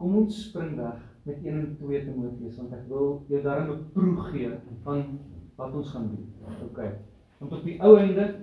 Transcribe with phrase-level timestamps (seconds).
[0.00, 3.82] Kom ons spring weg met 1 en 2 Timoteus want ek wil jou daarin 'n
[3.92, 4.50] proe gee
[4.84, 5.02] van
[5.56, 6.26] wat ons gaan doen.
[6.64, 6.80] OK.
[7.38, 8.34] Want op die ou einde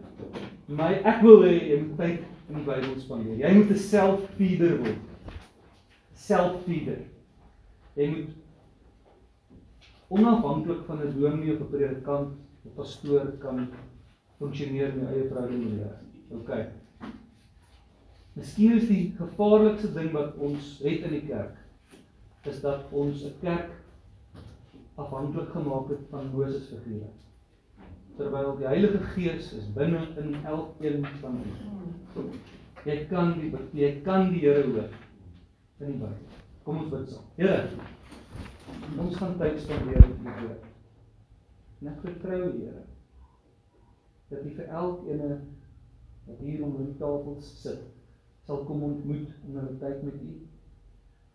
[0.68, 3.40] my ek wil hê jy moet tyd in die Bybel spandeer.
[3.42, 5.02] Jy moet 'n self-feeder word.
[6.14, 7.00] Self-feeder.
[7.96, 8.30] Jy moet
[10.10, 13.68] onafhanklik van 'n dominee of 'n predikant of pastoor kan
[14.38, 15.98] funksioneer in jou eie die Here.
[16.30, 16.77] OK.
[18.38, 21.56] Miskien is die gevaarlikste ding wat ons het in die kerk
[22.48, 23.72] is dat ons 'n kerk
[24.96, 27.10] afhanklik gemaak het van Moses figure.
[28.18, 32.38] Terwyl die Heilige Gees is binne in elkeen van ons.
[32.86, 34.90] Jy kan die jy kan die Here hoor
[35.80, 36.16] in die Bybel.
[36.64, 37.26] Kom ons bid saam.
[37.36, 37.70] Here,
[38.98, 40.56] ons gaan tyd spandeer met U.
[41.82, 42.86] En ek vertrou U, Here,
[44.30, 45.22] dat U vir elkeen
[46.28, 47.97] wat hier om die tafel sit,
[48.48, 50.32] sal kom ontmoet in hulle tyd met U.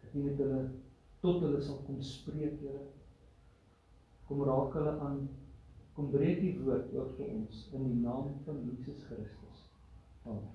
[0.00, 0.62] Dat U met hulle
[1.20, 2.88] tot hulle sal kom spreek, Here.
[4.28, 5.20] Kom raak hulle aan.
[5.92, 9.68] Kom breek die woord oop vir ons in die naam van Jesus Christus.
[10.24, 10.48] Amen.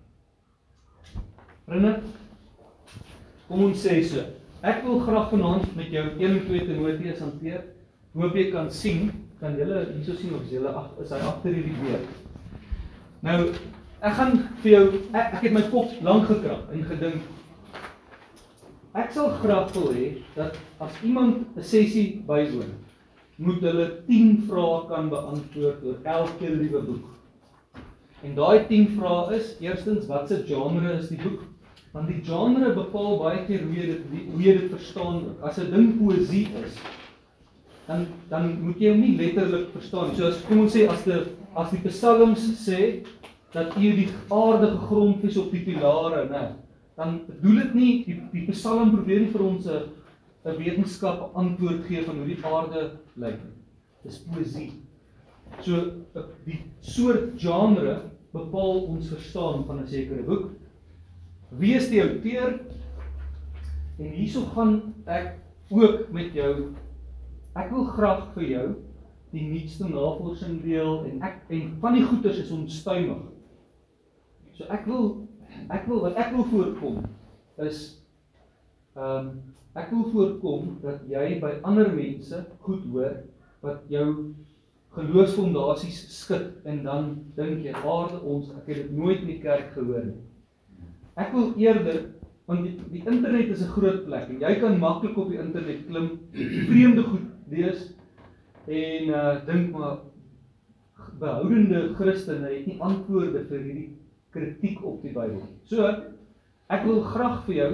[1.67, 1.93] Vriende,
[3.47, 4.23] kom ons sê so.
[4.65, 7.65] Ek wil graag vanaand met jou 1 en 2 Timoteus hanteer.
[8.17, 11.75] Hoop jy kan sien, kan julle hierso sien of julle ag is hy agter hierdie
[11.83, 12.07] deur.
[13.27, 13.37] Nou,
[14.01, 17.21] ek gaan vir jou ek, ek het my kop lank gekrap en gedink
[18.97, 22.71] Ek sal graag wil hê dat as iemand 'n sessie bywoon,
[23.37, 27.05] moet hulle 10 vrae kan beantwoord oor elke liewe boek.
[28.23, 31.43] En daai 10 vrae is: eerstens, wat se genre is die boek?
[31.93, 34.01] Want die genre bepaal baie keer hoe jy dit
[34.31, 35.21] hoe jy dit verstaan.
[35.41, 36.81] As 'n ding poësie is,
[37.87, 40.15] dan dan moet jy hom nie letterlik verstaan.
[40.15, 41.21] So as kom ons sê as die
[41.55, 43.05] as die psalms sê
[43.57, 46.45] dat U die aarde gegrondves op die pilare, né?
[46.97, 49.87] dan bedoel dit nie die die Psalm probeer nie vir ons 'n
[50.45, 52.81] 'n wetenskap antwoord gee van hoe die aarde
[53.15, 53.55] lyk nie.
[54.03, 54.71] Dis poesie.
[55.61, 56.05] So
[56.45, 58.01] die soort genre
[58.33, 60.51] bepaal ons verstaan van 'n sekere boek.
[61.49, 62.59] Wie is die outeur?
[63.99, 65.33] En hierso gaan ek
[65.69, 66.73] ook met jou
[67.55, 68.67] ek wil graag vir jou
[69.31, 73.36] die nuutste navorsing deel en ek en van die goeters is onstuimig.
[74.57, 75.27] So ek wil
[75.69, 76.97] ek wil wat ek wil voorkom
[77.61, 77.81] is
[78.97, 79.31] ehm um,
[79.77, 83.19] ek wil voorkom dat jy by ander mense goed hoor
[83.61, 84.07] wat jou
[84.97, 89.69] geloofsfondasies skud en dan dink jy aarde ons ek het dit nooit in die kerk
[89.75, 90.23] gehoor nie.
[91.21, 92.01] Ek wil eerder
[92.49, 95.85] want die, die internet is 'n groot plek en jy kan maklik op die internet
[95.85, 96.09] klim,
[96.71, 97.91] vreemde goed lees
[98.65, 99.99] en uh dink maar
[101.19, 103.89] behoudende Christene het nie antwoorde vir hierdie
[104.37, 105.41] kritiek op die Bybel.
[105.65, 105.89] So
[106.69, 107.71] ek wil graag vir jou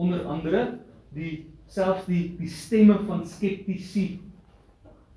[0.00, 0.64] onder andere
[1.14, 4.20] die selfs die die stemme van skeptici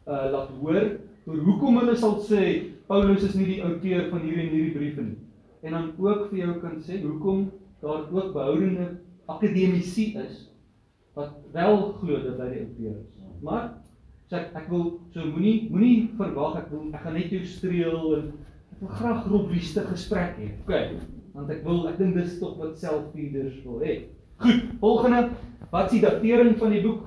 [0.06, 0.82] uh laat hoor
[1.26, 5.06] oor hoekom hulle sal sê Paulus is nie die outeur van hierdie en hierdie briewe
[5.08, 5.20] nie.
[5.64, 7.46] En dan ook vir jou kan sê hoekom
[7.84, 8.90] daar ook behoudende
[9.32, 10.50] akademici is
[11.16, 13.22] wat wel glo dat hy die outeur is.
[13.42, 13.70] Maar
[14.28, 18.18] sê ek ek wil so moenie moenie verwag ek wil ek gaan net jou streel
[18.18, 18.32] en
[18.84, 20.50] wil graag robbuuste gesprek hê.
[20.64, 20.74] OK.
[21.34, 23.96] Want ek wil ek dink dis tog wat selfleaders wil hê.
[24.44, 25.22] Goed, volgende,
[25.72, 27.06] wat is die datering van die boek?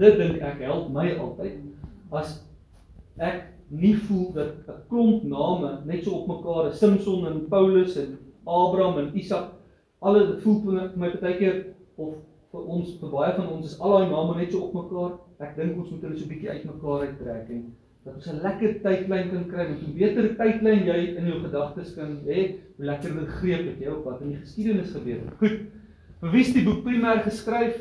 [0.00, 1.60] Dit dink ek help my altyd
[2.16, 2.38] as
[3.20, 7.96] ek nie voel dat 'n klomp name net so op mekaar is, Samson en Paulus
[7.96, 8.16] en
[8.46, 9.52] Abraham en Isak,
[10.00, 11.58] alle dit voel vir my baie keer
[11.96, 12.14] of
[12.52, 15.18] vir ons vir baie van ons is al daai name net so op mekaar.
[15.38, 17.74] Ek dink ons moet hulle so 'n bietjie uitmekaar uittrek en
[18.08, 19.66] dat ons 'n lekker tydlyn kan kry.
[19.68, 23.84] Want hoe beter 'n tydlyn jy in jou gedagtes kan hê, hoe lekkerder greep dit
[23.84, 25.34] jou op wat in die geskiedenis gebeur het.
[25.38, 25.58] Goed.
[26.20, 27.76] Vir wie is die boek primêr geskryf?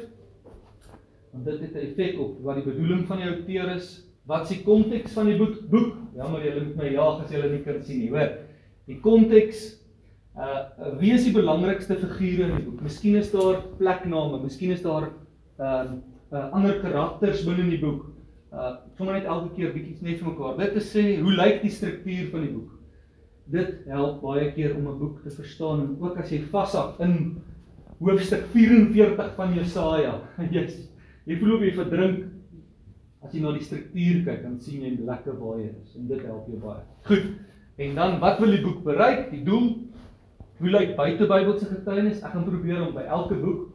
[1.32, 4.04] Want dit het 'n effek op wat die bedoeling van die outeur is.
[4.26, 5.70] Wat is die konteks van die boek?
[5.70, 5.96] Boek.
[6.16, 8.38] Jammer julle moet my jaag as julle nie kan sien nie, hoor.
[8.86, 9.78] Die konteks
[10.38, 12.82] uh wie is die belangrikste figure in die boek?
[12.82, 15.10] Miskien is daar plekname, miskien is daar
[15.60, 15.92] uh,
[16.32, 18.17] uh, ander karakters binne in die boek
[18.52, 20.58] uh sommer net elke keer bietjie net vir mekaar.
[20.62, 22.74] Dit te sê, hoe lyk die struktuur van die boek?
[23.52, 27.42] Dit help baie keer om 'n boek te verstaan en ook as jy vashak in
[28.00, 30.22] hoofstuk 44 van Jesaja.
[30.56, 30.68] Jy
[31.28, 32.26] jy voel jy verdrink
[33.22, 36.22] as jy na die struktuur kyk, dan sien jy lekker waar jy is en dit
[36.24, 36.84] help jou baie.
[37.04, 37.26] Goed.
[37.78, 39.32] En dan wat wil die boek bereik?
[39.32, 39.88] Die doel
[40.58, 42.22] Hoe lyk buite Bybelse getuienis?
[42.26, 43.68] Ek gaan probeer om by elke boek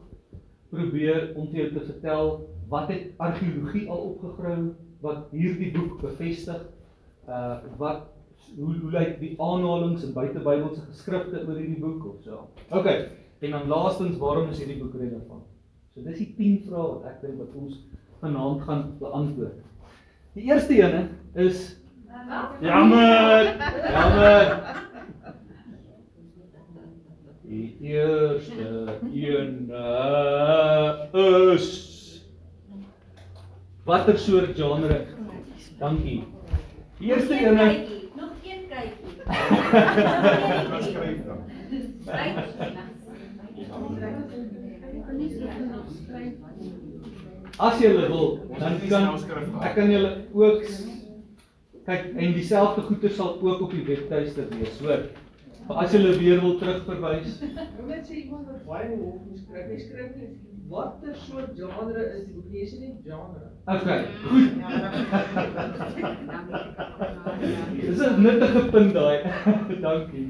[0.73, 2.31] probeer om vir jou te vertel
[2.73, 4.73] wat het argeologie al opgegrawe
[5.03, 6.61] wat hierdie boek bevestig
[7.29, 8.09] uh wat
[8.55, 12.47] hoe hoe lyk die aanhalinge in buitebybelse geskrifte oor hierdie boek of so.
[12.69, 12.89] OK.
[13.43, 15.45] En dan laastens, waarom is hierdie boek relevant?
[15.93, 17.79] So dis die 10 vrae wat ek dink wat ons
[18.23, 19.61] vanaand gaan beantwoord.
[20.33, 21.71] Die eerste ene is
[22.61, 23.55] Jammer.
[23.91, 24.51] Jammer.
[27.43, 31.92] Die eerste een uh, is
[33.85, 35.05] Watter soort genre?
[35.79, 36.23] Dankie.
[36.99, 37.55] Die eerste een
[38.15, 39.17] nog een kykie.
[40.69, 41.37] Wat skryf dan?
[47.57, 49.09] As jy wil, dan kan
[49.61, 50.63] ek kan julle ook
[51.85, 55.05] kyk en dieselfde goeie sal ook op die webtuiste wees, hoor.
[55.67, 57.37] Maar as jy weer wil terugverwys,
[57.87, 59.67] Net sê iemand wat baie moet skryf.
[59.69, 62.49] Hy skryf net watter soort genre is die boek?
[62.51, 63.41] Nee, sê net genre.
[63.65, 64.51] okay, goed.
[67.81, 69.17] Dis 'n nuttige punt daai.
[69.83, 70.27] Dankie.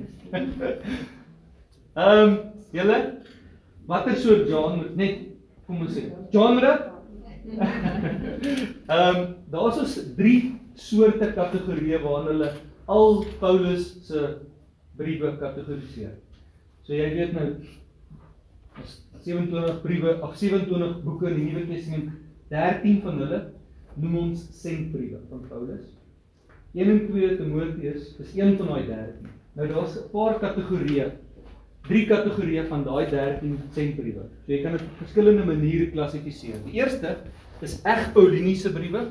[1.93, 2.31] Ehm, um,
[2.71, 2.97] julle
[3.85, 5.15] watter soort genre net
[5.67, 6.73] kom ons sê genre?
[8.87, 12.51] Ehm, um, daar's ons drie soorte kategorieë waarin hulle
[12.93, 14.21] al Paulus se
[14.97, 16.13] briewe kategoriseer.
[16.83, 17.49] So jy weet nou
[18.81, 22.11] as 27 briewe, ag 27 boeke in die Nuwe Testament,
[22.53, 23.41] 13 van hulle
[24.01, 25.85] noem ons sentbriewe van Paulus.
[26.73, 29.29] 1 en 2 Timoteus is een van daai 13.
[29.53, 31.11] Nou daar's 'n paar kategorieë,
[31.87, 34.25] drie kategorieë van daai 13 sentbriewe.
[34.45, 36.57] So jy kan dit op verskillende maniere klassifiseer.
[36.65, 37.17] Die eerste
[37.61, 39.05] is eg Pauliniese briewe.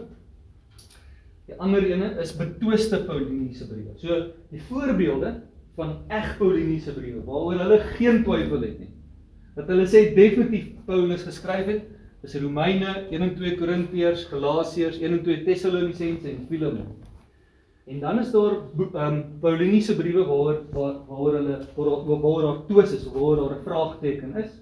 [1.47, 3.93] Die ander ene is betwiste Pauliniese briewe.
[3.97, 5.43] So die voorbeelde
[5.77, 8.91] van eg Pauliniese briewe waaroor hulle geen twyfel het nie.
[9.55, 11.89] Dat hulle sê definitief Paulus geskryf het,
[12.25, 16.93] is Romeine, 1 en 2 Korintiërs, Galasiërs, 1 en 2 Tessalonisense en Filemon.
[17.91, 22.61] En dan is daar ehm um, Pauliniese briewe waaroor waar, waaroor hulle waaroor waar daar
[22.67, 24.53] twis is, waaroor daar 'n vraagteken is.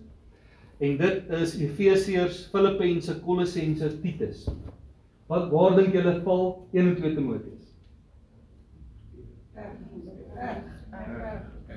[0.78, 4.48] En dit is Efesiërs, Filippense, Kolossense, Titus.
[5.26, 7.64] Wat waar dink julle val 1 en 2 Timoteus?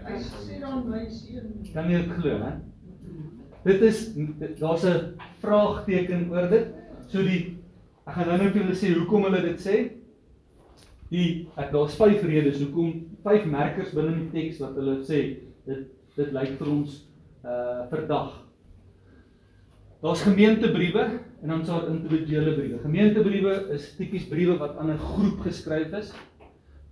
[0.03, 1.51] Hy sê dan my seun.
[1.73, 2.72] Kan jy dit glo, hè?
[3.63, 3.99] Dit is
[4.59, 6.67] daar's 'n vraagteken oor dit.
[7.07, 7.57] So die
[8.07, 9.75] ek gaan nou net vir julle sê hoekom hulle dit sê.
[11.09, 15.19] Die ek daar's vyf redes hoekom vyf merkers binne die teks wat hulle sê
[15.65, 17.07] dit dit lyk vir ons
[17.45, 18.43] uh verdag.
[20.03, 22.79] Daar's gemeentebriewe en dan sal individuele briewe.
[22.83, 26.13] Gemeentebriewe is tipies briewe wat aan 'n groep geskryf is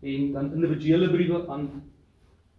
[0.02, 1.70] en dan individuele briewe aan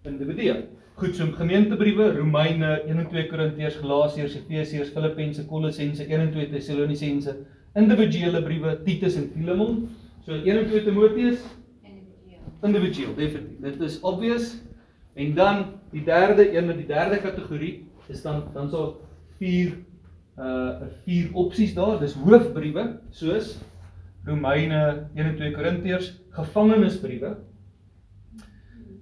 [0.05, 0.69] individue.
[0.94, 6.50] Goed, so gemeentebriewe, Romeine, 1 en 2 Korintiërs, Galasiërs, Efesiërs, Filippense, Kolossense, 1 en 2
[6.52, 7.34] Tessalonisense,
[7.74, 9.88] individuele briewe, Titus en Filemon.
[10.26, 11.40] So 1 en 2 Timoteus
[12.62, 13.60] individueel, definitief.
[13.60, 14.52] Dit is obvious.
[15.14, 19.00] En dan die derde een, die derde kategorie is dan dan so
[19.40, 19.74] vier
[20.38, 21.98] uh vier opsies daar.
[22.00, 23.56] Dis hoofbriewe soos
[24.24, 27.36] Romeine, 1 en 2 Korintiërs, gevangenisbriewe,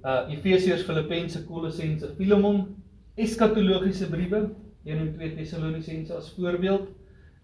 [0.04, 2.76] uh Efesiërs, Filippense, Kolossense, Filemon,
[3.16, 4.50] eskatologiese briewe,
[4.84, 6.88] 1 en 2 Tessalonisense as voorbeeld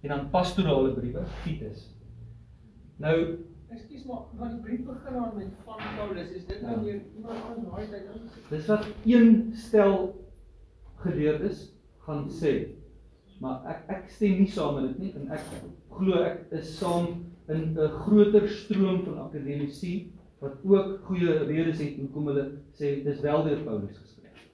[0.02, 1.90] en dan pastorale briewe, Titus.
[2.96, 3.36] Nou,
[3.68, 6.30] Ekskuus maar, want die brief begin aan met van Paulus.
[6.30, 6.82] Is dit nou Ja.
[6.82, 8.50] weer iemand anders daai tyd ingesit?
[8.50, 9.96] dis wat een stel
[11.02, 11.72] geleerdes
[12.06, 12.52] gaan sê.
[13.40, 15.42] Maar ek ek stem nie saam met dit nie en ek
[15.90, 17.06] glo ek is saam
[17.48, 20.12] in 'n groter stroom van akademici
[20.46, 22.46] wat ook goeie redes het hoekom hulle
[22.78, 24.46] sê dis wel deur Paulus geskryf.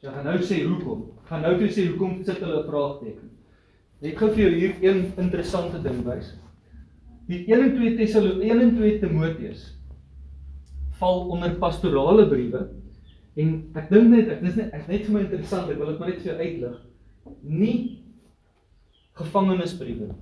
[0.00, 1.04] So ek gaan nou sê hoekom.
[1.22, 3.30] Ek gaan nou vir sê hoekom sit hulle 'n vraagteken.
[4.00, 6.34] Net gou vir jou hier een interessante ding wys.
[7.28, 9.62] Die 1 en 2 Tessalonisense 1 en 2 Timoteus
[11.00, 12.68] val onder pastorale briewe
[13.36, 15.98] en ek dink net ek dis net ek net vir my interessant ek wil dit
[16.00, 16.76] maar net vir jou uitlig.
[17.42, 17.76] Nie
[19.16, 20.14] gevangenisbriewe.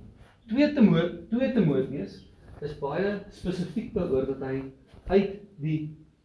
[0.51, 2.17] 2 Timoteus 2 Timoteus
[2.63, 4.55] is baie spesifiek daaroor dat hy
[5.07, 5.79] uit die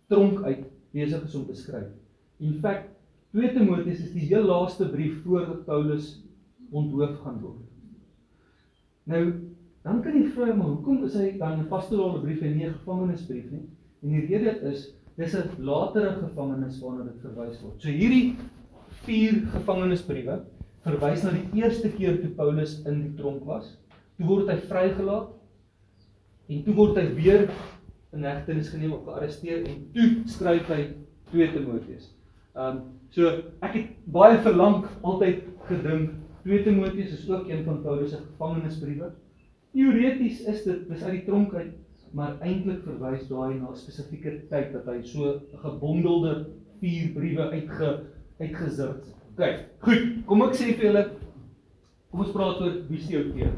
[0.09, 1.91] tronk uit besig is om te skryf.
[2.41, 2.89] In feite
[3.31, 6.17] 2 Timoteus is die heel laaste brief voordat Paulus
[6.71, 7.61] onthoof gaan word.
[9.11, 9.23] Nou,
[9.87, 12.79] dan kan jy vra maar hoekom is hy dan 'n pastorale brief en nie 'n
[12.81, 13.67] gevangenisbrief nie?
[14.03, 17.83] En die rede is dis 'n latere gevangenis waarna dit verwys word.
[17.83, 18.37] So hierdie
[19.07, 20.41] vier gevangenisbriewe
[20.85, 23.79] verwys na die eerste keer toe Paulus in die tronk was.
[24.17, 25.29] Toe word hy vrygelaat
[26.49, 27.51] en toe word hy weer
[28.13, 30.81] in hegtenis geneem of gearresteer en toe skryf hy
[31.31, 32.11] 2 Timoteus.
[32.55, 32.81] Um
[33.15, 33.31] so
[33.67, 39.13] ek het baie verlang altyd gedink 2 Timoteus is ook een van Paulus se gevangenisbriewe.
[39.75, 41.75] Teoreties is dit dis uit die tronk uit,
[42.17, 46.47] maar eintlik verwys daai na 'n spesifieke tyd dat hy so 'n gebondelde
[46.81, 47.91] vier briewe uitge
[48.41, 49.15] uitgesit.
[49.37, 50.25] OK, goed.
[50.27, 51.05] Kom ek sê vir julle
[52.11, 53.53] Kom ons praat oor outeur.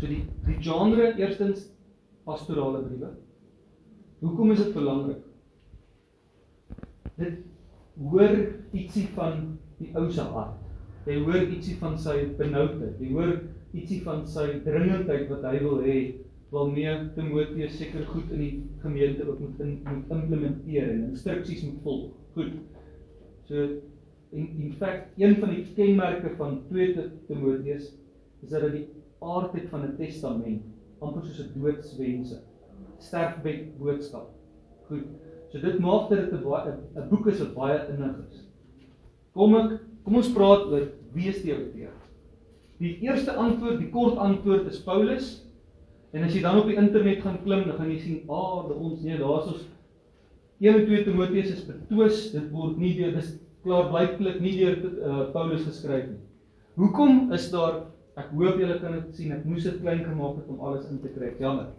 [0.00, 1.66] So die die genre eerstens
[2.28, 3.10] pastorale briewe.
[4.20, 5.24] Hoekom is dit belangrik?
[7.18, 7.38] Dit
[7.98, 8.34] hoor
[8.76, 9.44] ietsie van
[9.78, 10.58] die ou se hart.
[11.08, 12.98] Jy hoor ietsie van sy benoudheid.
[13.00, 13.34] Jy hoor
[13.76, 15.98] ietsie van sy dringendheid wat hy wil hê
[16.52, 21.82] waarmee Timoteus seker goed in die gemeente ook moet in, moet implementeer en instruksies moet
[21.84, 22.06] volg.
[22.36, 22.54] Goed.
[23.48, 23.66] So
[24.36, 27.92] in in feite een van die kenmerke van 2 Timoteus
[28.42, 28.86] is dat dit die
[29.24, 32.42] aardheid van 'n testament amper soos 'n doodswense
[32.98, 34.30] sterfbed boodskap.
[34.88, 35.04] Goed.
[35.52, 38.44] So dit maak dat dit 'n boek is wat baie innig is.
[39.32, 41.42] Kom ek kom ons praat oor is
[42.78, 45.32] die eerste antwoord, die kort antwoord is Paulus.
[46.14, 48.80] En as jy dan op die internet gaan klim, dan gaan jy sien, "Ag, ah,
[48.80, 49.66] ons nee, daar's ons
[50.60, 54.76] 1 en 2 Timoteus is betwis, dit word nie deur dis klaar blyklik nie deur
[54.76, 56.20] uh, Paulus geskryf nie."
[56.76, 57.82] Hoekom is daar
[58.18, 61.00] ek hoop julle kan dit sien, ek moes dit klein gemaak het om alles in
[61.02, 61.30] te kry.
[61.40, 61.70] Jammer.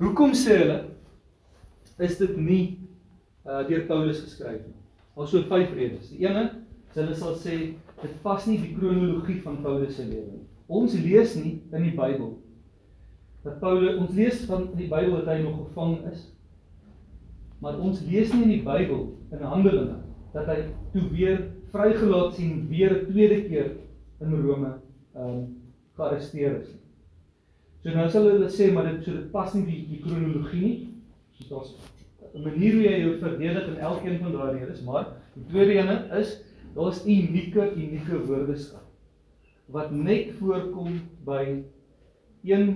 [0.00, 0.78] Hoekom sê hulle
[2.02, 2.62] is dit nie
[3.46, 4.78] uh, deur Paulus geskryf nie?
[5.14, 6.08] Daar's so vyf redes.
[6.10, 6.46] Die ene
[6.88, 7.58] is hulle sal sê
[8.00, 10.46] dit pas nie die kronologie van Paulus se lewe nie.
[10.66, 12.32] Ons lees nie in die Bybel
[13.44, 16.30] dat Paulus ons lees van die Bybel dat hy nog gevang is.
[17.60, 20.00] Maar ons lees nie in die Bybel in Handelinge
[20.32, 20.62] dat hy
[20.94, 23.70] toe weer vrygelaat sien weer 'n tweede keer
[24.20, 24.72] in Rome
[25.14, 25.44] ehm um,
[25.96, 26.72] gearresteer is.
[27.82, 30.78] So nou sal hulle sê maar dit so dit pas nie die die kronologie nie.
[31.38, 31.74] So daar's
[32.34, 36.18] 'n manier hoe jy jou verdedig in elkeen van daardie redes, maar die tweede ene
[36.18, 36.40] is
[36.74, 38.82] Daar's unieke unieke woordeskat
[39.72, 41.62] wat net voorkom by
[42.44, 42.72] 1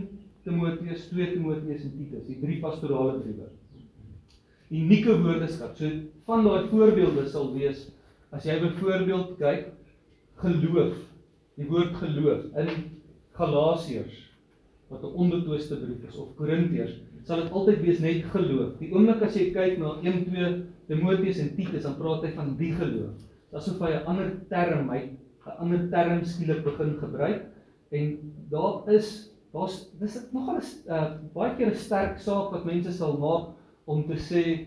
[0.46, 3.50] Timoteus, 2 Timoteus en Titus, die drie pastorale briewe.
[4.72, 5.76] Unieke woordeskat.
[5.76, 5.90] So
[6.28, 7.88] van daai voorbeelde sal wees
[8.32, 9.68] as jy byvoorbeeld kyk
[10.40, 10.94] geloof,
[11.58, 12.72] die woord geloof in
[13.38, 14.24] Galasiërs
[14.88, 18.78] wat 'n ondertwiste brief is of Korintiërs, sal dit altyd wees net geloof.
[18.78, 22.56] Die oomblik as jy kyk na 1 2 Timoteus en Titus, dan praat hy van
[22.56, 25.00] die geloof asof hy 'n ander term hy
[25.46, 27.46] 'n ander term skielik begin gebruik
[27.90, 28.18] en
[28.50, 33.16] daar is daar's dis nogal 'n uh, baie keer 'n sterk saak wat mense sal
[33.18, 34.66] maak om te sê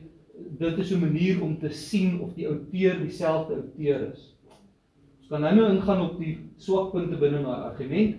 [0.63, 4.33] dit is 'n manier om te sien of die outeur dieselfde outeur is.
[5.19, 8.15] Ons kan nou nou ingaan op die swakpunte binne in daai argument.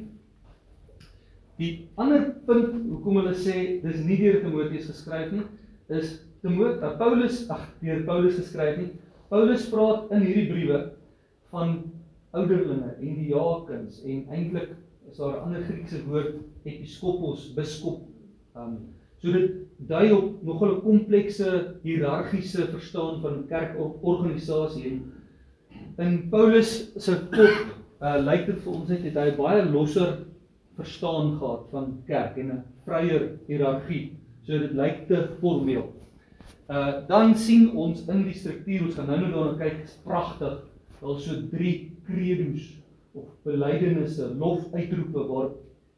[1.61, 5.45] Die ander punt hoekom hulle sê dis nie deur Timoteus geskryf nie,
[5.89, 8.91] is Timoteus Paulus ag deur Paulus geskryf nie,
[9.33, 10.81] Paulus praat in hierdie briewe
[11.53, 11.77] van
[12.37, 14.73] ouderlinge en diakens en eintlik
[15.11, 18.01] is daar 'n ander Griekse woord episkopos, biskop.
[18.57, 18.79] Um
[19.23, 19.53] so dit
[19.89, 25.03] dui op nogal 'n komplekse hiërargiese verstaan van kerkorganisasie en
[26.07, 27.57] in Paulus se kop
[28.01, 30.17] uh, lyk dit vir ons net het hy baie losser
[30.77, 34.13] verstaan gehad van kerk en 'n vryer hiërargie.
[34.43, 35.93] So dit lyk te formeel.
[36.69, 40.59] Uh dan sien ons in die struktuur, ons gaan nou nou daarna kyk, is pragtig.
[41.01, 45.51] Daar's so drie credos of belydenisse, lofuitroepe waar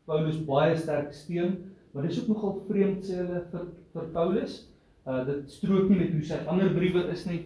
[0.05, 1.57] Paulus baie sterk steun,
[1.93, 4.61] maar dis ook nogal vreemd sê hulle vir vir Paulus.
[5.07, 7.45] Uh dit strook nie met hoe sy ander briewe is nie.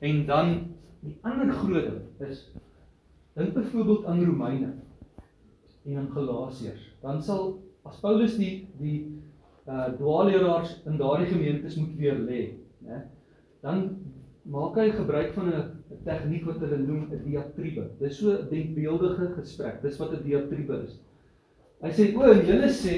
[0.00, 0.54] En dan
[1.00, 2.46] die ander groot ding is
[3.38, 4.72] dink byvoorbeeld aan Romeine
[5.84, 6.84] en aan Galasiërs.
[7.02, 7.58] Dan sal
[7.88, 8.98] as Paulus die die
[9.68, 12.42] uh dwaalleraars in daardie gemeentes moet weer lê,
[12.84, 13.02] né?
[13.60, 13.82] Dan
[14.48, 17.90] maak hy gebruik van 'n tegniek wat hulle noem 'n diatribe.
[18.00, 19.82] Dis so 'n denkbeeldige gesprek.
[19.82, 20.98] Dis wat 'n diatribe is.
[21.82, 22.96] Hy sê o, julle sê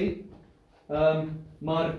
[0.89, 1.29] ehm um,
[1.61, 1.95] maar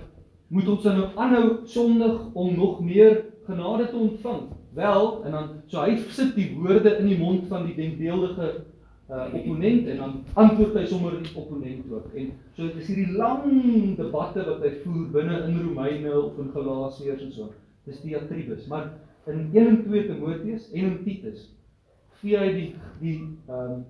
[0.48, 4.42] moet ons nou aanhou sondig om nog meer genade te ontvang?
[4.74, 8.66] Wel, en dan so hy sit die woorde in die mond van die denkbeeldige
[9.12, 12.14] uh opponent en dan antwoord hy sommer die opponent ook.
[12.16, 16.52] En so dit is hierdie lang debatte wat hy voer binne in Romeine of in
[16.54, 17.50] Galasiërs en so.
[17.86, 18.94] Dis diatribes, maar
[19.28, 21.50] in 1 en 2 Timoteus en in Titus
[22.22, 22.70] gee hy die
[23.02, 23.18] die
[23.50, 23.84] ehm um,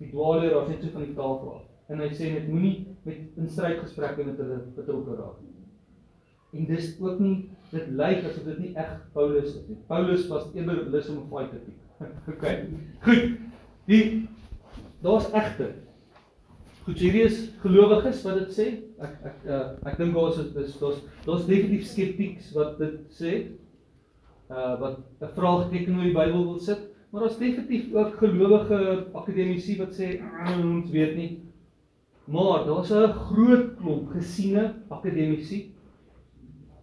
[0.00, 1.64] die dwaler of net so van die tafel af.
[1.92, 5.50] En hy sê net moenie met in strydgesprekke met hulle betrokke raak nie.
[6.56, 7.36] En dis ook nie
[7.70, 9.78] dit lyk asof dit nie reg Paulus is nie.
[9.90, 11.80] Paulus was eerder lus om 'n fight te piek.
[12.32, 12.68] okay.
[13.04, 13.38] Goed.
[13.90, 14.28] Die
[15.02, 15.74] daar's egter.
[16.84, 18.68] Goed, hierdie is gelowiges wat dit sê.
[19.00, 23.34] Ek ek uh, ek dink daar's dis daar's daar's definitief skeptieks wat dit sê.
[24.50, 28.80] Uh wat 'n vraagteken oor die Bybel wil sit, maar daar's definitief ook gelowige
[29.14, 30.16] akademici wat sê
[30.56, 31.30] ons weet nie.
[32.26, 35.72] Maar daar's 'n groot klomp gesiene akademici.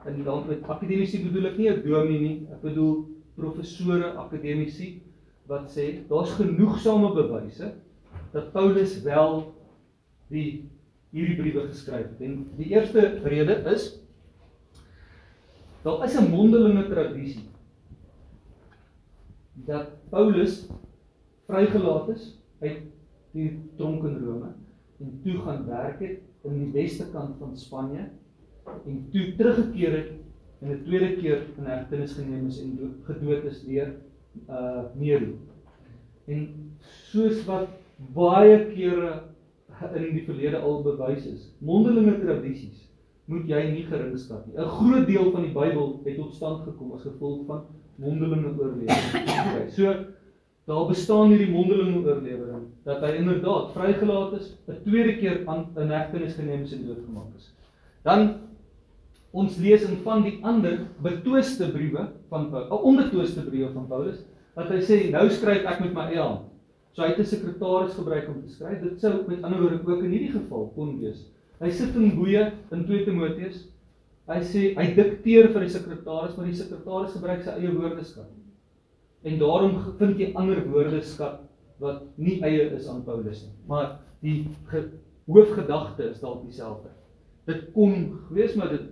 [0.06, 3.06] En dan met akademici bedoel ek nie 'n dominee nie, ek bedoel
[3.36, 5.02] professore akademici
[5.48, 7.74] wat sê daar's genoegsame bewyse
[8.38, 9.40] dat Paulus wel
[10.30, 10.70] die
[11.16, 12.22] hierdie briewe geskryf het.
[12.22, 13.90] En die eerste rede is
[15.86, 17.48] daar is 'n mondelinge tradisie
[19.54, 20.68] dat Paulus
[21.48, 22.82] vrygelaat is uit
[23.32, 24.52] die tronk in Rome
[25.00, 28.10] en toe gaan werk het in die weste kant van Spanje
[28.86, 30.12] en toe teruggekeer het
[30.60, 33.96] en 'n tweede keer in hegtenis geneem is en gedood is deur
[34.50, 35.34] uh Nero.
[36.26, 39.14] En soos wat baie kere
[39.96, 42.86] in die verlede al bewys is, mondelinge tradisies
[43.28, 44.56] moet jy nie geringskat nie.
[44.56, 47.66] 'n Groot deel van die Bybel het tot stand gekom as gevolg van
[48.00, 49.18] mondelinge oorlewering.
[49.28, 49.94] Okay, so
[50.68, 55.92] daar bestaan hierdie mondelinge oorlewering dat hy inderdaad vrygelaat is, 'n tweede keer aan 'n
[55.92, 57.52] hegtenis geneem is en doodgemaak is.
[58.04, 58.36] Dan
[59.32, 64.24] ons lees in van die ander betwiste briewe van Paulus, onbetwiste briewe van Paulus,
[64.56, 66.47] dat hy sê nou skryf ek met my eie hand.
[66.98, 68.80] So hy het 'n sekretaris gebruik om te skryf.
[68.82, 71.28] Dit sou met ander woorde ook in hierdie geval kon wees.
[71.60, 73.68] Hy sit in boeye in 2 Timoteus.
[74.28, 78.32] Hy sê hy dikteer vir die sekretaris, maar die sekretaris gebruik sy eie woordeskat.
[79.24, 81.40] En daarom vind jy ander woordeskat
[81.80, 83.54] wat nie eie is aan Paulus nie.
[83.68, 84.48] Maar die
[85.28, 86.90] hoofgedagte is dalk dieselfde.
[87.46, 88.90] Dit kon gewees maar dit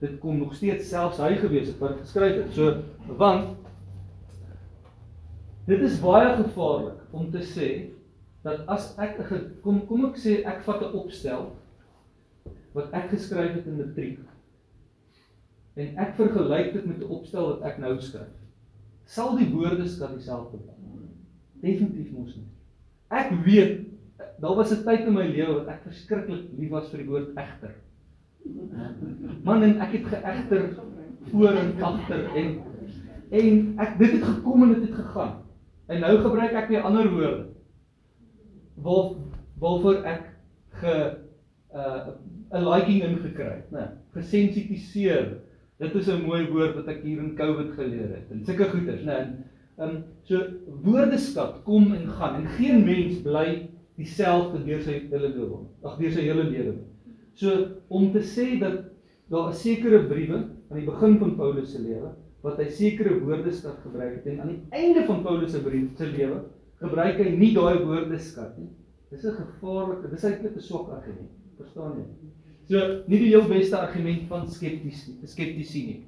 [0.00, 2.54] dit kom nog steeds selfs hy gewees het wat geskryf het.
[2.56, 2.80] So
[3.18, 3.61] want
[5.66, 7.70] dit is baie gevaarlik om te sê
[8.42, 9.20] dat as ek
[9.62, 11.52] kom kom ek sê ek vat 'n opstel
[12.74, 14.18] wat ek geskryf het in matriek
[15.74, 18.32] en ek vergelyk dit met 'n opstel wat ek nou skryf.
[19.04, 20.74] Sal die woordeskat dieselfde bly?
[21.60, 22.48] Definitief mos nie.
[23.08, 23.86] Ek weet
[24.40, 27.36] daar was 'n tyd in my lewe wat ek verskriklik lief was vir die woord
[27.36, 27.74] egter.
[29.44, 30.78] Man en ek het geegter
[31.30, 32.60] voor en agter en
[33.30, 35.41] en ek dit het gekom en dit het gegaan.
[35.92, 37.46] En nou gebruik ek weer ander woorde.
[38.82, 39.10] Waar
[39.62, 40.28] waarvoor ek
[40.80, 40.94] ge
[41.76, 42.12] uh
[42.52, 43.84] 'n liking ingekry het, né?
[44.16, 45.28] Gesensitiseer.
[45.80, 48.30] Dit is 'n mooi woord wat ek hier in Covid geleer het.
[48.30, 49.18] En sulke goeders, né?
[49.78, 50.40] Ehm um, so
[50.82, 55.62] woordeskat kom en gaan en geen mens bly dieselfde deur sy hele lewe.
[55.82, 56.74] Ag deur sy hele lewe.
[57.34, 58.84] So om te sê dat
[59.28, 63.78] daar 'n sekere briewe aan die begin van Paulus se lewe wat hy sekere woordeskat
[63.84, 66.40] gebruik het en aan die einde van Paulus se brief se lewe
[66.82, 68.70] gebruik hy nie daai woordeskat nie.
[69.12, 71.30] Dis 'n gevaarlike, dis eintlik 'n swak argument.
[71.58, 72.06] Verstaan jy?
[72.68, 76.00] So nie die heel beste argument van skepties skeptisie nie.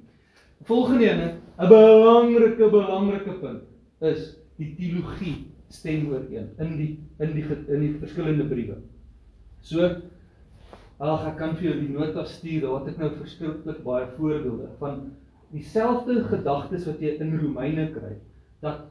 [0.64, 3.62] Volgende ene, 'n belangrike belangrike punt
[4.00, 8.76] is die teologie stem ooreen in die in die in die verskillende briewe.
[9.60, 10.02] So
[11.00, 14.68] Ag ek kan vir jou die nota stuur, daar het ek nou verskriklik baie voorbeelde
[14.78, 15.00] van
[15.54, 18.16] dieselfde gedagtes wat jy in Romeine kry
[18.64, 18.90] dat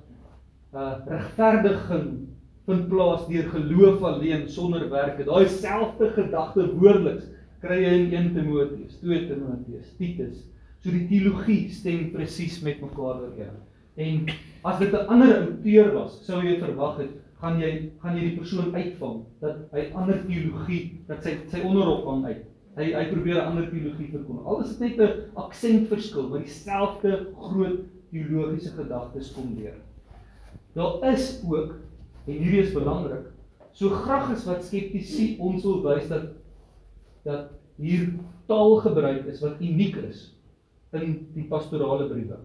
[0.74, 2.08] uh regverdiging
[2.66, 5.26] vind plaas deur geloof alleen sonder werke.
[5.28, 7.28] Daai selfde gedagte woordeliks
[7.64, 10.40] kry jy in 1 Timoteus, 2 Timoteus, Titus.
[10.84, 13.60] So die teologie stem presies met mekaar ooreen.
[13.96, 14.26] En
[14.64, 18.38] as dit 'n ander outeur was, sou jy verwag het gaan jy gaan jy die
[18.40, 22.44] persoon uitvang dat hy ander teologie dat sy sy onderrok hang uit.
[22.74, 24.46] Hy hy probeer 'n ander teologie verkondig.
[24.46, 27.80] Al is dit net 'n aksentverskil, maar dieselfde groot
[28.12, 29.76] teologiese gedagtes kom deur.
[30.74, 31.76] Daar is ook
[32.26, 33.28] en hierdie is belangrik,
[33.74, 36.32] so graag as wat skeptici ons wil wys dat
[37.24, 38.14] dat hier
[38.48, 40.32] taal gebruik is wat uniek is
[40.94, 42.38] in die pastorale briewe.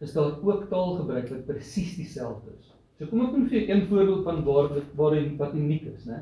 [0.00, 2.72] Is daar ook taal gebruik wat presies dieselfde is?
[2.98, 6.20] So kom ek net vir een voorbeeld van waar waar hy wat uniek is, né?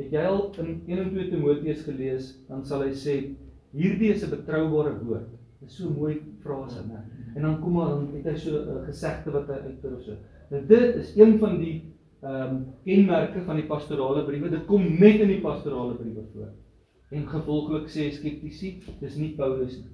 [0.00, 3.16] Het jy al in 1 en 2 Timoteus gelees, dan sal hy sê
[3.76, 5.28] hierdie is 'n betroubare woord.
[5.60, 7.04] Dis so 'n mooi frase, né?
[7.36, 10.02] En dan kom maar dan het hy so 'n uh, gesegde wat hy uitper of
[10.02, 10.16] so.
[10.50, 11.76] Nou dit is een van die
[12.22, 14.50] ehm um, kenmerke van die pastorale briewe.
[14.50, 16.48] Dit kom net in die pastorale briewe voor.
[17.10, 19.92] En gevolglik sê skeptici, dis nie Paulus nie.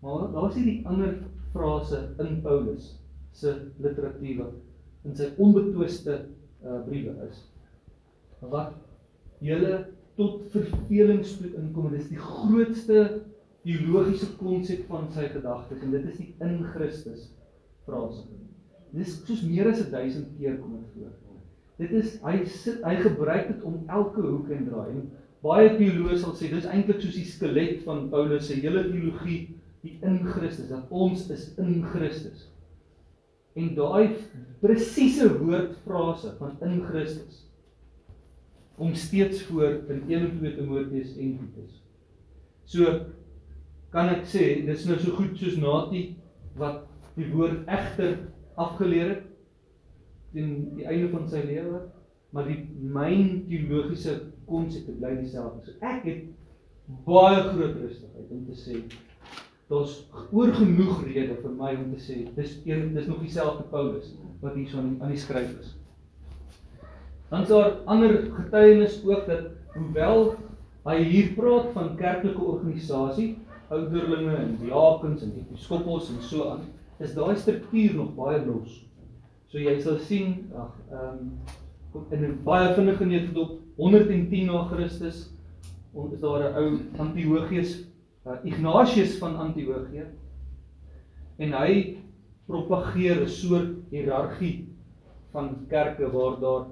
[0.00, 1.18] Maar daar's hierdie ander
[1.52, 2.96] frase in Paulus
[3.32, 4.52] se literatuur
[5.04, 6.14] in sy onbetwiste
[6.64, 7.42] uh, briewe is
[8.40, 8.74] wat
[9.44, 9.84] julle
[10.16, 13.02] tot vervelingsstoet inkom en dis die grootste
[13.66, 17.28] teologiese konsep van sy gedagtes en dit is die in Christus
[17.86, 18.24] frase.
[18.96, 21.40] Dis soos meer as 1000 keer kom dit voor.
[21.82, 25.06] Dit is hy sit hy gebruik dit om elke hoek en draai en
[25.44, 29.40] baie teoloë sal sê dis eintlik soos die skelet van Paulus se hele teologie
[29.84, 32.46] die in Christus dat ons is in Christus.
[33.56, 34.16] En daai
[34.62, 37.45] presiese woordfrase van in Christus
[38.76, 41.82] kom steeds voor in 1 Timoteus en Titus.
[42.64, 43.00] So
[43.94, 46.02] kan ek sê dis nou so goed soos Nati
[46.60, 46.84] wat
[47.16, 48.18] die woord egter
[48.56, 49.24] afgeleer het.
[50.36, 51.80] teen die einde van sy lewe,
[52.34, 52.58] maar die
[52.92, 54.16] myn teologiese
[54.48, 55.64] konsepte bly dieselfde.
[55.64, 56.26] So ek het
[57.06, 58.82] baie groot rustigheid om te sê
[59.70, 59.96] daar's
[60.30, 64.12] oor genoeg rede vir my om te sê dis een dis nog dieselfde Paulus
[64.42, 65.72] wat hier so aan die skryf is.
[67.30, 70.34] Dan is daar ander getuienis ook dat hoewel
[70.86, 76.66] hy hier praat van kerklike organisasie, ouderlinge en diakens en episkopos en so aan,
[77.02, 78.84] is daai struktuur nog baie los.
[79.50, 81.32] So jy sal sien, ag, ehm um,
[82.10, 85.32] in 'n baie vinnige neutdop 110 na Christus
[86.12, 87.86] is daar 'n ou Antiochus
[88.26, 90.04] uh, Ignatius van Antiochië
[91.36, 91.96] en hy
[92.46, 94.68] propageer 'n soort hiërargie
[95.32, 96.66] van kerke waar daar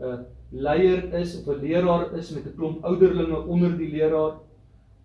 [0.00, 4.40] 'n leier is of 'n leraar is met 'n klomp ouderlinge onder die leraar.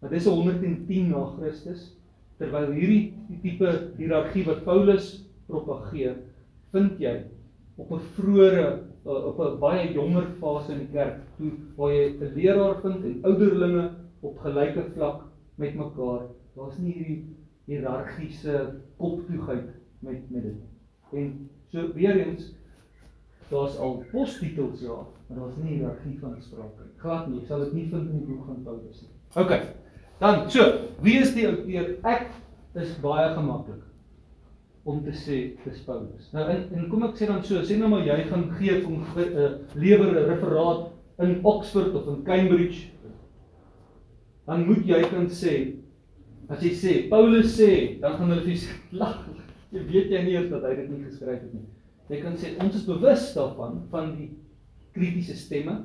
[0.02, 1.96] Dit is 110 na Christus
[2.38, 6.18] terwyl hierdie die tipe hiërargie wat Paulus propageer,
[6.72, 7.16] vind jy
[7.78, 8.68] op 'n vroeëre
[9.06, 13.24] op 'n baie jonger fase in die kerk toe waar jy 'n leraar vind en
[13.24, 13.90] ouderlinge
[14.22, 15.24] op gelyke vlak
[15.56, 16.28] met mekaar.
[16.56, 17.24] Daar's nie hierdie
[17.66, 20.62] hiërargiese koptoegheid met met dit.
[21.12, 22.54] En so weer eens
[23.50, 26.90] daar's al postitels ja, maar daar's nie hiërargie van sprake.
[27.02, 29.12] Glad nie, sal dit nie vind in die boek van Paulus nie.
[29.42, 29.60] OK.
[30.20, 30.66] Dan so,
[31.04, 31.92] wie is die outeur?
[32.08, 32.30] Ek
[32.80, 33.84] is baie gemaklik
[34.86, 36.30] om te sê dis Paulus.
[36.34, 39.02] Nou en, en kom ek sê dan so, sê nou maar jy gaan gee kom
[39.02, 40.92] uh, lewer 'n referaat
[41.26, 42.92] in Oxford of in Cambridge.
[44.46, 45.56] Dan moet jy kan sê
[46.54, 49.24] as jy sê Paulus sê, dan gaan hulle vir lag.
[49.74, 51.66] Jy weet jy nie eers dat hy dit nie geskryf het nie.
[52.10, 54.30] Jy kan sê ons is bewus daarvan van die
[54.96, 55.80] kritiese stemme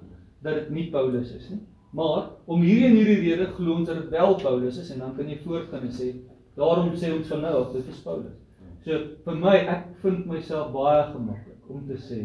[0.44, 1.62] dat dit nie Paulus is nie.
[1.96, 5.16] Maar om hierdie en hierdie rede glo ons dat dit wel Paulus is en dan
[5.16, 6.12] kan jy voortgaan en sê
[6.58, 8.36] daarom sê ons van nou af dit is Paulus.
[8.84, 12.22] So vir my ek vind myself baie gemaklik om te sê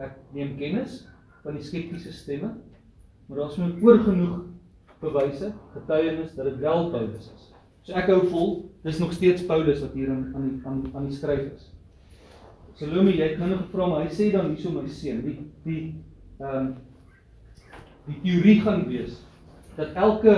[0.00, 1.02] ek neem kennis
[1.44, 2.54] van die skeptiese stemme,
[3.28, 4.40] maar daar's moet oor genoeg
[5.00, 7.46] bewyse, getuienis dat dit wel Paulus is.
[7.84, 8.50] So ek hou vol,
[8.84, 11.68] dis nog steeds Paulus wat hier aan aan aan aan die skryf is.
[12.80, 15.34] Salome, jy het nou gevra maar hy sê dan hierso my seun, die
[15.66, 15.80] die
[16.40, 16.70] ehm um,
[18.06, 19.18] die teorie gaan wees
[19.76, 20.36] dat elke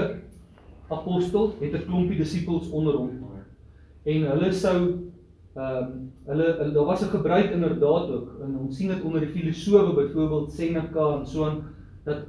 [0.90, 3.12] apostel het 'n klompie disippels onder hom.
[4.04, 4.78] En hulle sou
[5.54, 9.34] ehm um, hulle daar was 'n gebruik inderdaad ook en ons sien dit onder die
[9.38, 11.62] filosowe byvoorbeeld Seneca en so aan
[12.04, 12.26] dat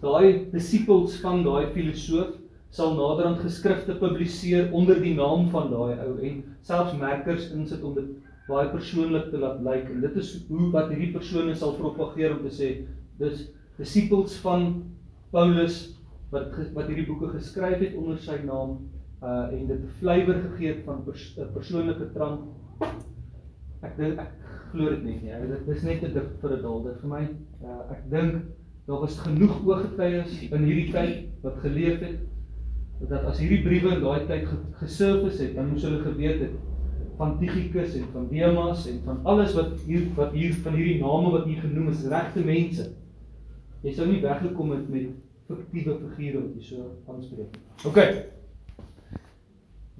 [0.00, 2.38] daai disippels van daai filosoof
[2.70, 7.94] sal naderhand geskrifte publiseer onder die naam van daai ou en selfs merkers insit om
[7.94, 12.36] dit baie persoonlik te laat lyk en dit is hoe wat hierdie persone sal propageer
[12.36, 12.70] om te sê
[13.20, 13.46] dis
[13.78, 14.70] disippels van
[15.34, 15.82] Paulus
[16.34, 18.78] wat wat hierdie boeke geskryf het onder sy naam
[19.22, 22.40] uh en dit 'n flavour gegee het van 'n pers persoonlike tramp.
[23.82, 24.32] Ek dink ek
[24.72, 25.48] glo dit net nie.
[25.48, 26.82] Dit is net te dik vir 'n dal.
[26.82, 27.22] Dit vir my
[27.64, 28.42] uh ek dink
[28.86, 32.18] daar was genoeg ooggetuies in hierdie tyd wat geleef het
[33.08, 34.48] dat as hierdie briewe in daai tyd
[34.80, 36.69] gesurface het, dan moes hulle geweet het
[37.20, 41.32] van Tychicus en van Demas en van alles wat hier wat hier van hierdie name
[41.34, 42.86] wat hier genoem is regte mense.
[43.84, 45.10] Jy sou nie weggekom het met
[45.50, 47.66] fiktiewe figure wat jy so aanspreek nie.
[47.90, 48.00] OK.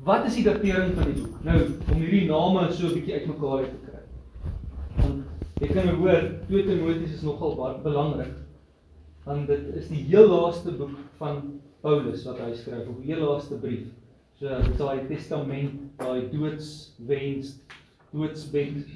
[0.09, 1.37] Wat is die datering van die boek?
[1.45, 1.59] Nou,
[1.93, 4.03] om hierdie name so 'n bietjie uitmekaar uit te kry.
[4.97, 8.37] Want jy kan nou hoor, 2 Timoteus is nogal belangrik.
[9.25, 13.27] Want dit is die heel laaste boek van Paulus wat hy skryf, of die heel
[13.29, 13.93] laaste brief.
[14.41, 17.51] So dit is daai testament, daai doodswens,
[18.09, 18.87] doodsbed,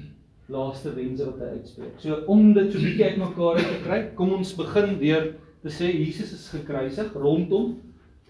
[0.49, 1.99] laaste wense wat hy uitspreek.
[2.01, 5.27] So om dit so bietjie uitmekaar uit te kry, kom ons begin deur
[5.61, 7.75] te sê Jesus is gekruisig rondom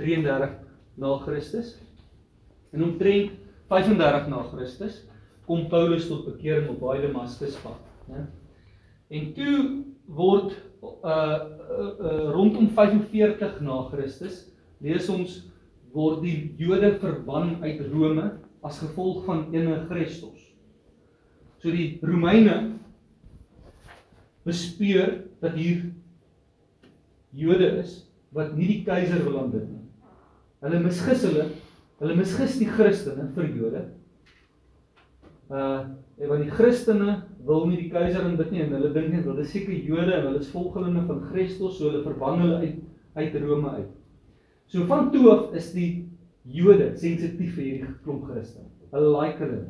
[0.01, 0.59] 33
[0.99, 1.71] na Christus.
[2.75, 3.31] En omtrent
[3.71, 4.99] 35 na Christus
[5.47, 7.79] kom Paulus tot bekering op daai Damaskus pad,
[8.11, 8.27] né?
[9.15, 9.57] En toe
[10.19, 10.51] word
[10.83, 14.49] uh, uh, uh rondom 45 na Christus
[14.83, 15.45] lees ons
[15.95, 18.29] word die Jode verban uit Rome
[18.65, 20.41] as gevolg van ene Christus.
[21.63, 22.75] So die Romeine
[24.45, 25.87] bespeur dat hier
[27.35, 28.03] Jode is
[28.35, 29.83] wat nie die keiser wil aanbid nie.
[30.65, 31.49] Hulle misgis hulle
[32.01, 33.85] Hulle misgis die Christene vir Jode.
[35.47, 39.25] Uh en want die Christene wil nie die keiser aanbid nie en hulle dink net
[39.27, 42.77] hulle is seker Jode en hulle is volgelinge van Christus, so hulle verban hulle uit
[43.15, 43.91] uit Rome uit.
[44.67, 46.05] So van toe af is die
[46.45, 48.69] Jode sensitief vir hierdie klomp Christene.
[48.93, 49.63] Hulle like hulle.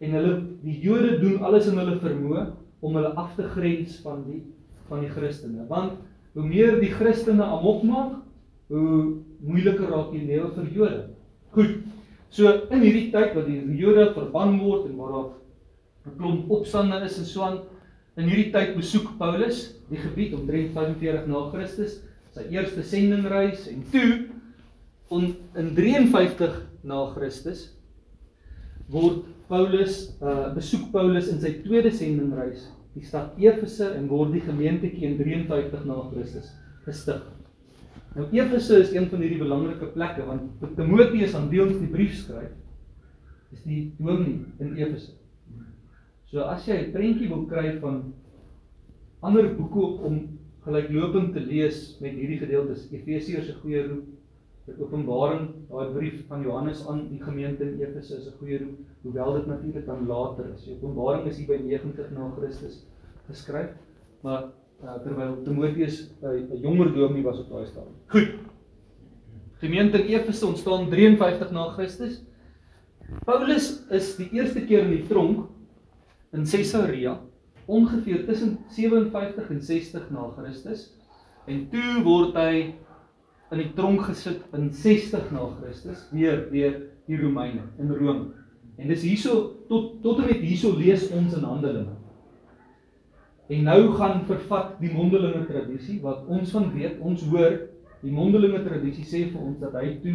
[0.00, 2.44] En hulle die Jode doen alles in hulle vermoë
[2.80, 4.42] om hulle af te grens van die
[4.90, 5.66] van die Christene.
[5.70, 5.98] Want
[6.34, 8.14] hoe meer die Christene amok maak,
[8.70, 11.00] hoe moeiliker raak die lewe vir Jode.
[11.54, 11.80] Goed.
[12.30, 15.28] So in hierdie tyd wat die Jode verban word en waar daar
[16.06, 17.58] 'n klomp opstande is en so aan.
[18.16, 22.00] In hierdie tyd besoek Paulus die gebied omtrent 45 na Christus,
[22.34, 24.10] sy eerste sendingreis en toe
[25.10, 27.66] on, in 53 na Christus
[28.90, 34.44] word Paulus uh besoek Paulus in sy tweede sendingreis die stad Efese en word die
[34.46, 36.50] gemeentetjie in 53 na Christus
[36.86, 37.22] gestig.
[38.16, 42.16] Nou Efese is een van hierdie belangrike plekke want Timoteus aan wie ons die brief
[42.18, 42.54] skryf
[43.50, 45.16] is die dominee in Efese.
[46.30, 48.12] So as jy 'n prentjie wil kry van
[49.20, 54.08] ander boeke om gelyklopend te lees met hierdie gedeeltes, Efesiërs se goeie roep,
[54.68, 58.78] die Openbaring, daai brief van Johannes aan die gemeente in Efese is 'n goeie roep,
[59.02, 60.64] hoewel dit natuurlik dan later is.
[60.64, 62.86] Die Openbaring is hier by 90 na Christus
[63.28, 63.70] geskryf,
[64.22, 64.50] maar
[64.84, 67.96] uh, terwyl Timoteus 'n uh, jonger dominee was op daai stadium.
[68.06, 68.28] Goed.
[69.60, 72.22] Gemeente in Efese ontstaan 53 na Christus.
[73.24, 75.48] Paulus is die eerste keer in die tronk
[76.32, 77.18] in Caesarea
[77.70, 80.88] ongeveer tussen 57 en 60 na Christus
[81.46, 82.52] en toe word hy
[83.50, 86.76] in die tronk gesit in 60 na Christus weer weer
[87.10, 88.30] die Romeine in Rome.
[88.78, 91.96] En dis hierso tot tot en met hierso lees ons in Handelinge.
[93.50, 97.56] En nou gaan vervat die mondelinge tradisie wat ons van weet, ons hoor
[98.04, 100.14] die mondelinge tradisie sê vir ons dat hy toe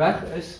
[0.00, 0.56] weg is.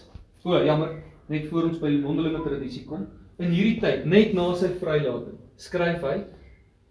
[0.46, 3.09] O, jammer, net voor ons by die mondelinge tradisie kom.
[3.42, 6.16] In hierdie tyd, net na sy vrylating, skryf hy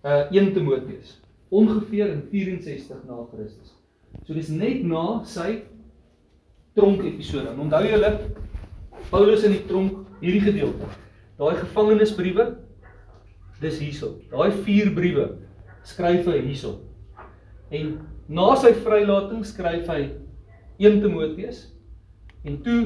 [0.06, 1.18] uh 1 Timoteus
[1.50, 3.74] ongeveer in 64 na Christus.
[4.26, 5.64] So dis net na sy
[6.78, 7.50] tronk episode.
[7.58, 8.12] Onthou julle
[9.10, 10.90] Paulus in die tronk hierdie gedeelte.
[11.40, 12.46] Daai gevangenisbriewe
[13.64, 14.14] dis hierso.
[14.32, 15.28] Daai vier briewe
[15.88, 16.78] skryf hy hierso.
[17.74, 17.98] En
[18.30, 20.02] na sy vrylating skryf hy
[20.80, 21.66] 1 Timoteus
[22.46, 22.82] en toe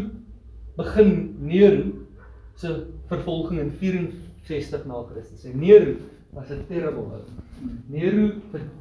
[0.77, 1.91] begin Nero
[2.57, 2.71] se
[3.11, 3.73] vervolging in
[4.43, 5.45] 64 na Christus.
[5.45, 5.95] En Nero
[6.33, 7.23] was 'n terrible ou.
[7.87, 8.31] Nero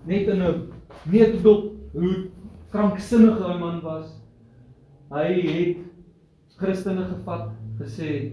[0.07, 0.73] net in 'n
[1.05, 2.29] neutdop hoe
[2.71, 4.21] kranksinnige hy man was.
[5.11, 5.77] Hy het
[6.57, 8.33] Christene gevat, gesê: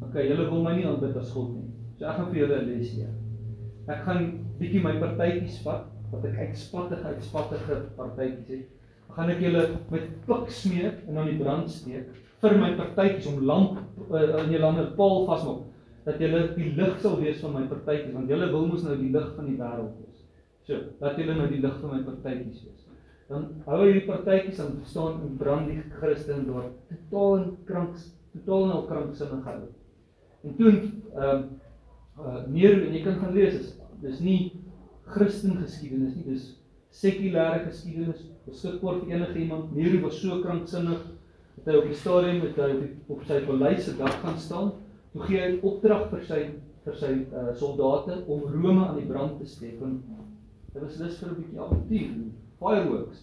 [0.00, 1.70] "Oké, okay, julle wil my nie aanbid as God nie.
[1.98, 3.08] So ek gaan vir julle 'n les gee.
[3.88, 8.68] Ek gaan bietjie my partytjies vat, wat ek uitspattige uitspattige partytjies het.
[9.08, 12.08] Ek gaan ek julle met pik smeek en aan die brand steek
[12.40, 13.78] vir my partytjies om lamp
[14.10, 15.73] uh, in julle hande paal vasmaak
[16.04, 19.12] dat julle die lig sal wees van my partytjies want julle wil mos nou die
[19.12, 20.24] lig van die wêreld wees.
[20.64, 22.82] So, dat julle nou die lig van my partytjies wees.
[23.28, 28.10] Dan hou hy hierdie partytjies aan staan en brand die Christen daar totaal in kranks,
[28.34, 29.70] totaal nou kranksinnig gehou.
[30.44, 31.38] En toe ehm uh,
[32.20, 33.72] uh, meer en jy kan gaan lees is
[34.04, 34.38] dis nie
[35.14, 36.52] Christen geskiedenis nie, dis
[36.94, 38.22] sekulêre geskiedenis.
[38.44, 39.72] Beskikbaar vir enige iemand.
[39.72, 41.00] Nero was so kranksinnig
[41.56, 44.72] dat hy op die stadium met hy op sy paleis se dak gaan staan.
[45.14, 46.42] Toe gee hy 'n opdrag vir sy
[46.84, 49.78] vir sy uh, soldate om Rome aan die brand te steek.
[49.80, 50.02] En
[50.74, 52.14] Dit was lus vir 'n bietjie avontuur,
[52.58, 53.18] fireworks.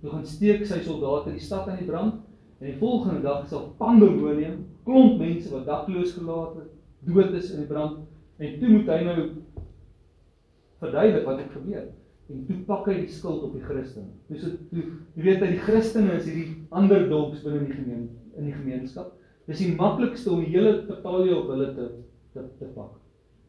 [0.00, 2.14] Toe gaan steek sy soldate die stad aan die brand
[2.58, 6.72] en die volgende dag sal pandemonium, klomp mense wat dakloos gelaat het,
[7.06, 8.02] dood is in die brand
[8.38, 9.28] en toe moet hy nou
[10.82, 11.86] verduidelik wat het gebeur.
[12.26, 14.10] En toe pak hy die skuld op die Christene.
[14.26, 14.82] Dis toe
[15.14, 19.14] jy weet dat die Christene is hierdie ander dogs binne die gemeen in die gemeenskap.
[19.46, 21.88] Dis die maklikste om die hele betalie op hulle te
[22.32, 22.96] te, te pak.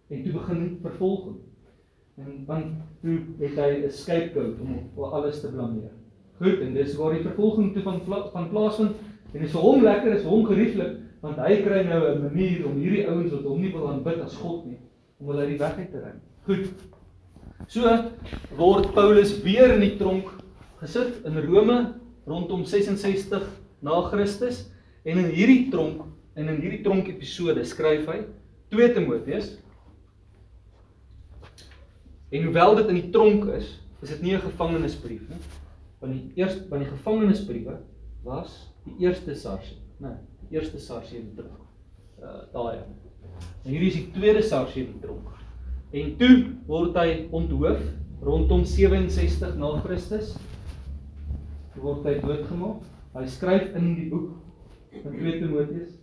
[0.08, 1.38] En toe begin vervolging.
[2.18, 5.92] En want toe het hy 'n scapegoat om vir alles te blameer.
[6.38, 8.96] Goed, en dis waar die vervolging toe van van plaasvind
[9.34, 12.22] en dit is vir hom lekker, is vir hom gerieflik want hy kry nou 'n
[12.22, 14.78] manier om hierdie ouens wat hom nie wil aanbid as God nie
[15.20, 16.14] om hulle uit die weg uit te ry.
[16.46, 16.68] Goed.
[17.68, 17.82] So
[18.56, 20.30] word Paulus weer in die tronk
[20.80, 21.94] gesit in Rome
[22.26, 23.44] rondom 66
[23.82, 24.70] na Christus
[25.08, 26.04] en in hierdie tronk
[26.38, 28.20] en in hierdie tronk episode skryf hy
[28.76, 29.56] 2 Timoteus
[32.30, 33.70] En hoewel dit in die tronk is,
[34.04, 35.40] is dit nie 'n gevangenisbrief nie.
[36.00, 37.78] Want die eerste van die gevangenisbriewe
[38.24, 40.08] was die eerste sarsie, né?
[40.08, 41.64] Nee, die eerste sarsie in die tronk.
[42.20, 42.84] Uh daai.
[43.64, 45.30] En hierdie is die tweede sarsie in die tronk.
[45.92, 47.80] En toe word hy onthoof
[48.22, 50.36] rondom 67 na Christus.
[51.76, 52.84] Word hy doodgemaak.
[53.14, 54.36] Hy skryf in die boek
[55.04, 55.94] van 2 Timoteus,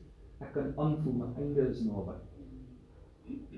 [0.42, 2.16] ek kan aanvoel my einde is naby.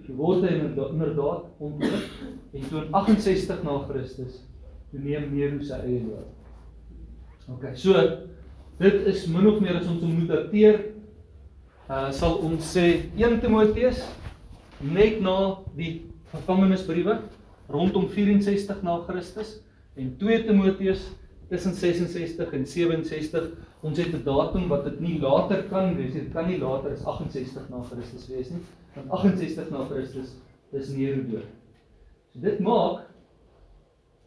[0.07, 2.11] Toe word hy inderdaad ontmoet
[2.55, 4.43] en toe in 68 na Christus
[4.91, 6.29] toe neem Nero sy eie dood.
[7.51, 7.95] OK, so
[8.79, 10.83] dit is min of meer as ons moet dateer
[11.87, 14.03] uh sal ons sê 1 Timoteus
[14.83, 15.37] net na
[15.79, 15.93] die
[16.33, 17.21] gevangenisbriewe
[17.73, 19.57] rondom 64 na Christus
[19.97, 21.07] en 2 Timoteus
[21.49, 23.57] tussen 66 en 67.
[23.81, 26.23] Ons het 'n datum wat dit nie later kan wees nie.
[26.23, 28.63] Dit kan nie later as 68 na Christus wees nie.
[28.95, 30.37] Want 68 na Christus
[30.73, 31.51] is Nero dood.
[32.33, 33.05] So dit maak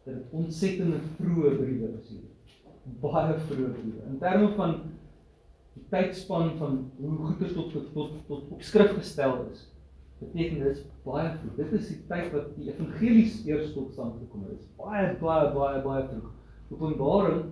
[0.04, 2.28] dat dit ontsettende vroeë briewe is hier.
[3.00, 4.06] Baie vroeë briewe.
[4.08, 4.80] In terme van
[5.74, 9.68] die tydspan van hoe goeders tot tot tot, tot op skrif gestel is.
[10.18, 11.54] Beteken dit baie vroeg.
[11.56, 14.58] Dit is die tyd wat die evangelies eers tot stand gekom het.
[14.58, 16.30] Dit is baie baie baie baie vroeg.
[16.70, 17.44] Openbaring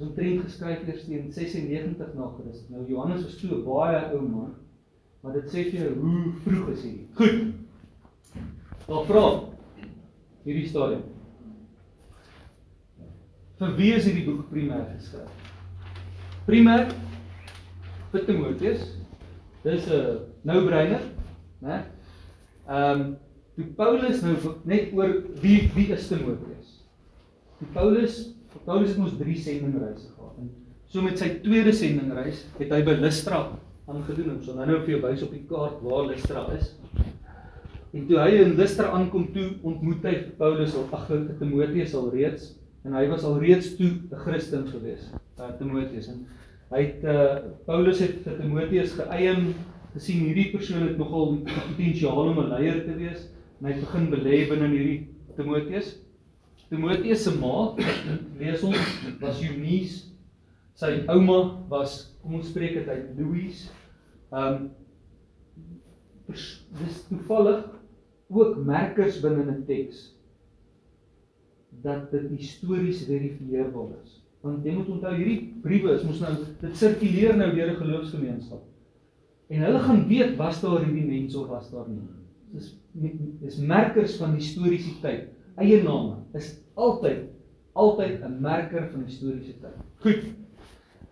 [0.00, 2.68] is omtrent geskryf eers teen 96 na Christus.
[2.68, 4.54] Nou Johannes was so baie ou man,
[5.20, 6.92] maar dit sê vir jou hoe vroeg is hy.
[7.18, 7.42] Goed.
[8.86, 9.24] Daar vra
[10.46, 11.04] hierdie stadium.
[13.60, 15.52] Vir wie is hierdie boek primêr geskryf?
[16.48, 16.88] Primêr
[18.14, 18.88] vir Timoteus.
[19.60, 21.04] Dis 'n no-brainer,
[21.60, 21.84] né?
[22.66, 23.16] Ehm um,
[23.54, 26.78] toe Paulus nou net oor wie wie is Timoteus?
[27.58, 30.50] Toe Paulus Paulus het mos 3 sendingreise gehad en
[30.90, 33.44] so met sy tweede sendingreis het hy by Lystra
[33.90, 34.36] aangedoen.
[34.36, 36.74] Ons sal nou nou vir jou wys op die kaart waar Lystra is.
[37.94, 42.52] En toe hy in Lystra aankom toe ontmoet hy Paulus op agter Timoteus al reeds
[42.86, 45.10] en hy was al reeds toe 'n Christen gewees.
[45.38, 46.26] Uh, Timoteus en
[46.70, 49.54] hy het uh, Paulus het vir Timoteus geëien
[49.94, 53.26] gesien hierdie persoon het nogal potensiaal om 'n leier te wees
[53.60, 55.98] en hy begin belê binne hierdie Timoteus.
[56.70, 57.74] Timoteus se ma,
[58.38, 60.06] lees ons, was Eunice.
[60.78, 63.68] Sy ouma was, kom ons spreek dit uit Louise.
[64.30, 64.70] Um
[66.30, 67.64] dis toevallig
[68.30, 70.14] ook merkers binne 'n teks
[71.82, 74.20] dat dit histories verifieerbaar is.
[74.40, 76.30] Want jy moet onthou hierdie briewe is mos nou
[76.60, 78.62] dit sirkuleer nou deur 'n geloofsgemeenskap.
[79.50, 82.06] En hulle gaan weet was daar hierdie mense of was daar nie.
[82.54, 82.76] Dis
[83.42, 85.28] dis merkers van historiese tyd.
[85.60, 87.28] Eie name is altyd
[87.72, 89.76] altyd 'n merker van historiese tyd.
[90.00, 90.24] Goed.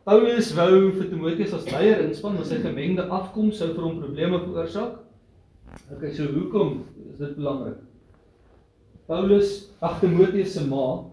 [0.08, 4.40] Paulus wou vir Timoteus as leier inspan, maar sy gemengde afkoms sou vir hom probleme
[4.40, 4.94] veroorsaak.
[5.92, 7.82] Okay, so hoekom is dit belangrik?
[9.06, 11.04] Paulus, ag Timoteus se ma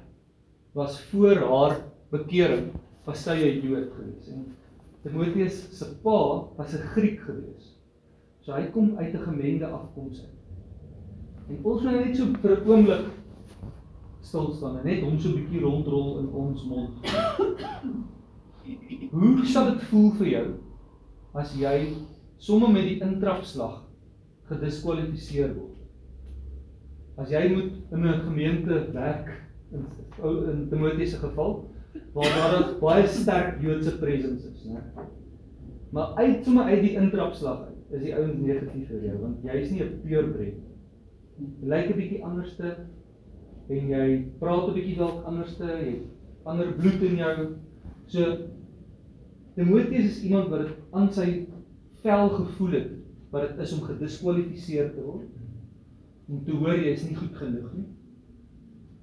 [0.74, 1.76] was voor haar
[2.12, 2.71] bekering
[3.06, 4.56] was sy 'n Jood gewees en
[5.04, 7.76] Timoteus se pa was 'n Griek gewees.
[8.41, 10.39] So hy kom uit 'n gemengde afkoms uit.
[11.50, 13.06] En ons moet net so vir 'n oomblik
[14.26, 16.94] stil staan en net hom so 'n bietjie rondrol in ons mond.
[19.12, 20.48] Hoe sal dit voel vir jou
[21.34, 21.78] as jy
[22.38, 23.84] sommer met die intrapslag
[24.50, 25.78] gediskwalifiseer word?
[27.18, 29.30] As jy moet in 'n gemeente werk
[29.72, 29.86] in
[30.52, 31.70] in Timoteus se geval
[32.14, 34.82] waar daar baie sterk Joodse presence is, né?
[35.92, 39.62] Maar uit sommer uit die intrapslag uit is die ouens negatief vir jou want jy
[39.62, 40.76] is nie 'n purebred nie.
[41.38, 42.76] Jy lyk 'n bietjie anderste
[43.69, 44.08] en jy
[44.39, 46.04] praat 'n bietjie dalk anderste, jy het
[46.45, 47.36] ander bloed in jou.
[48.08, 48.38] So
[49.56, 51.47] Timoteus is iemand wat dit aan sy
[52.04, 52.91] vel gevoel het
[53.32, 55.30] wat dit is om gediskwalifiseer te word.
[56.30, 57.86] Om te hoor jy is nie goed genoeg nie.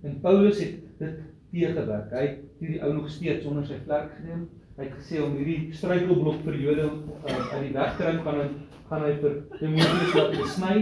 [0.03, 1.19] En Paulus het dit
[1.53, 2.13] teëgewerk.
[2.13, 4.47] Hy het hierdie ou nog steeds onder sy vlerk geneem.
[4.77, 8.47] Hy het gesê om hierdie struikelblok periode uh, uit die weg te ruim gaan hy
[8.93, 10.77] gaan hy vir Timoteus laat besny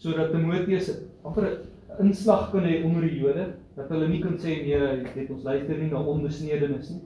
[0.00, 0.90] sodat Timoteus
[1.26, 1.69] amper 'n
[2.02, 4.80] inslag kan hê onder die Jode dat hulle nie kan sê nee,
[5.14, 7.02] het ons luister nie na onbesnedenis nie.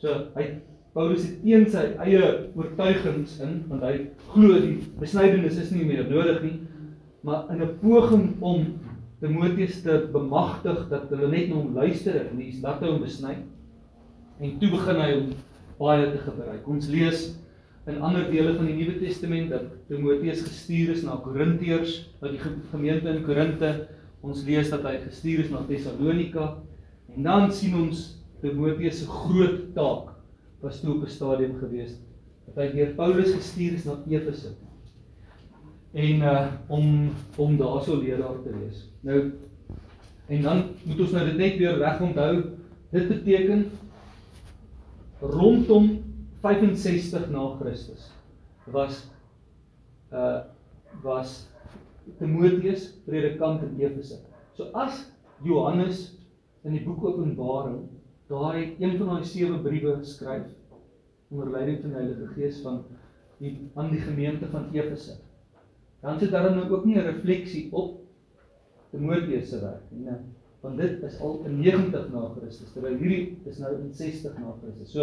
[0.00, 0.48] So hy
[0.96, 2.22] Paulus het teen sy eie
[2.56, 3.96] oortuigings in want hy
[4.32, 6.54] glo die besnydenis is nie meer nodig nie,
[7.26, 8.66] maar in 'n poging om
[9.20, 13.36] Timoteus te bemagtig dat hulle net na hom luister en hy's laat hom besny.
[14.40, 15.28] En toe begin hy om
[15.78, 16.68] baie te gebruik.
[16.68, 17.38] Ons lees
[17.86, 22.40] in ander dele van die Nuwe Testament dat Timoteus gestuur is na Korintiërs, na die
[22.72, 23.72] gemeente in Korinte.
[24.26, 26.46] Ons lees dat hy gestuur is na Tessalonika
[27.14, 28.02] en dan sien ons
[28.42, 30.10] Timoteus se groot taak
[30.64, 31.94] was toe op 'n stadium gewees
[32.46, 34.54] dat hy deur Paulus gestuur is na Efese.
[35.94, 38.88] En uh om om daarso leraar te wees.
[39.00, 39.32] Nou
[40.28, 42.42] en dan moet ons nou dit net weer reg onthou.
[42.90, 43.70] Dit beteken
[45.20, 46.02] rondom
[46.42, 48.10] 65 na Christus
[48.64, 49.06] was
[50.12, 50.40] uh
[51.02, 51.46] was
[52.18, 54.20] Timoteus predikant in Efese.
[54.54, 55.06] So as
[55.44, 56.16] Johannes
[56.64, 57.88] in die boek Openbaring
[58.30, 60.46] daai een van daai sewe briewe skryf
[61.30, 62.82] onder leiding van die Heilige Gees van
[63.38, 65.18] die aan die gemeente van Efese.
[66.00, 68.00] Dan sit daar nou ook nie 'n refleksie op
[68.90, 70.04] Timoteus se werk nie.
[70.04, 70.18] Nee,
[70.60, 74.54] want dit is al in 90 na Christus terwyl hierdie is nou in 60 na
[74.62, 74.92] Christus.
[74.92, 75.02] So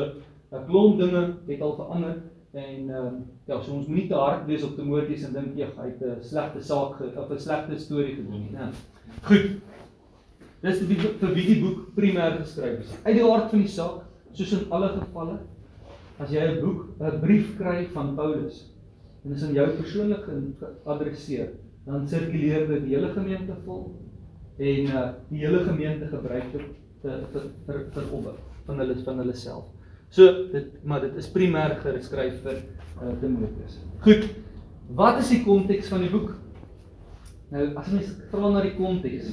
[0.52, 2.22] 'n klomp dinge het al verander
[2.54, 5.68] en ehm um, ja, so ons moenie te hard wees op Timoteus en dink jy
[5.78, 8.70] hy het 'n slegte saak of 'n slegte storie gedoen nie, né?
[9.24, 9.58] Goed.
[10.62, 12.94] Dis die vir wie die boek primêr geskryf is.
[13.04, 15.40] Uit die aard van die saak, soos in alle gevalle,
[16.20, 18.70] as jy 'n boek, 'n brief kry van Paulus
[19.24, 20.24] en dit is aan jou persoonlik
[20.62, 21.50] geadresseer,
[21.86, 23.96] dan sirkuleer dit die hele gemeente vol
[24.58, 26.66] en uh, die hele gemeente gebruik dit
[27.02, 28.36] vir vir vir, vir opbou
[28.66, 29.73] van hulle van hulle self.
[30.14, 32.60] So dit maar dit is primêr geskryf vir
[33.02, 33.80] uh, Timoteus.
[34.06, 34.28] Goed.
[34.94, 36.36] Wat is die konteks van die boek?
[37.54, 39.32] Nou as mens vra na die konteks,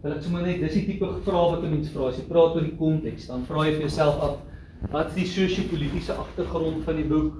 [0.00, 2.08] wil ek sommer net dis die tipe vrae wat 'n mens vra.
[2.08, 4.38] As jy praat oor die konteks, dan vra jy vir jouself af
[4.92, 7.34] wat is die sosio-politiese agtergrond van die boek?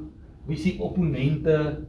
[0.47, 1.87] Wie is die opponente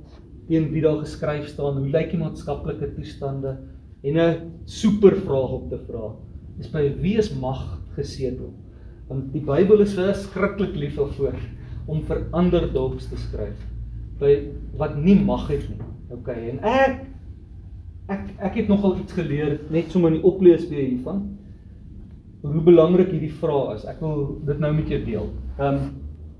[0.48, 1.82] teen wie daar geskryf staan?
[1.82, 3.58] Hoe lyk die maatskaplike toestande?
[4.04, 6.16] En 'n super vraag om te vra
[6.60, 8.56] is by wie is mag gesetel?
[9.08, 11.38] Want die Bybel is verskriklik lief daarvoor
[11.88, 13.60] om vir ander dogs te skryf
[14.20, 14.34] by
[14.80, 15.80] wat nie mag het nie.
[16.12, 17.06] OK, en ek
[18.12, 21.24] ek ek het nogal iets geleer net sommer in die oplees weer hiervan.
[22.44, 23.86] Hoe belangrik hierdie vraag is.
[23.90, 25.32] Ek wil dit nou met jou deel.
[25.58, 25.88] Ehm um,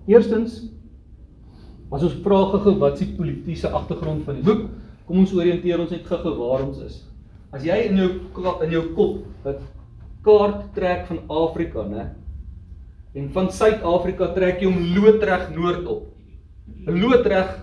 [0.08, 0.62] eerstens
[1.92, 4.68] as ons vra gou wat is die politieke agtergrond van die boek?
[5.08, 7.02] Kom ons orienteer ons net gou waar ons is.
[7.56, 8.10] As jy in jou
[8.66, 9.60] in jou kop 'n
[10.24, 12.10] kaart trek van Afrika, né?
[13.18, 16.06] En van Suid-Afrika trek jy hom loodreg noord op.
[16.86, 17.54] Loodreg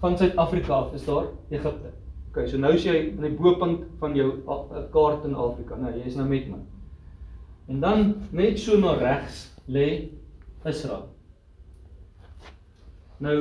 [0.00, 1.92] van Suid-Afrika af is daar Egipte.
[2.30, 4.30] OK, so nou is jy in die bopunt van jou
[4.94, 5.76] kaart in Afrika.
[5.76, 6.60] Nou, jy is nou met my.
[7.70, 9.88] En dan net so na regs lê
[10.66, 11.08] Israel.
[13.20, 13.36] Nou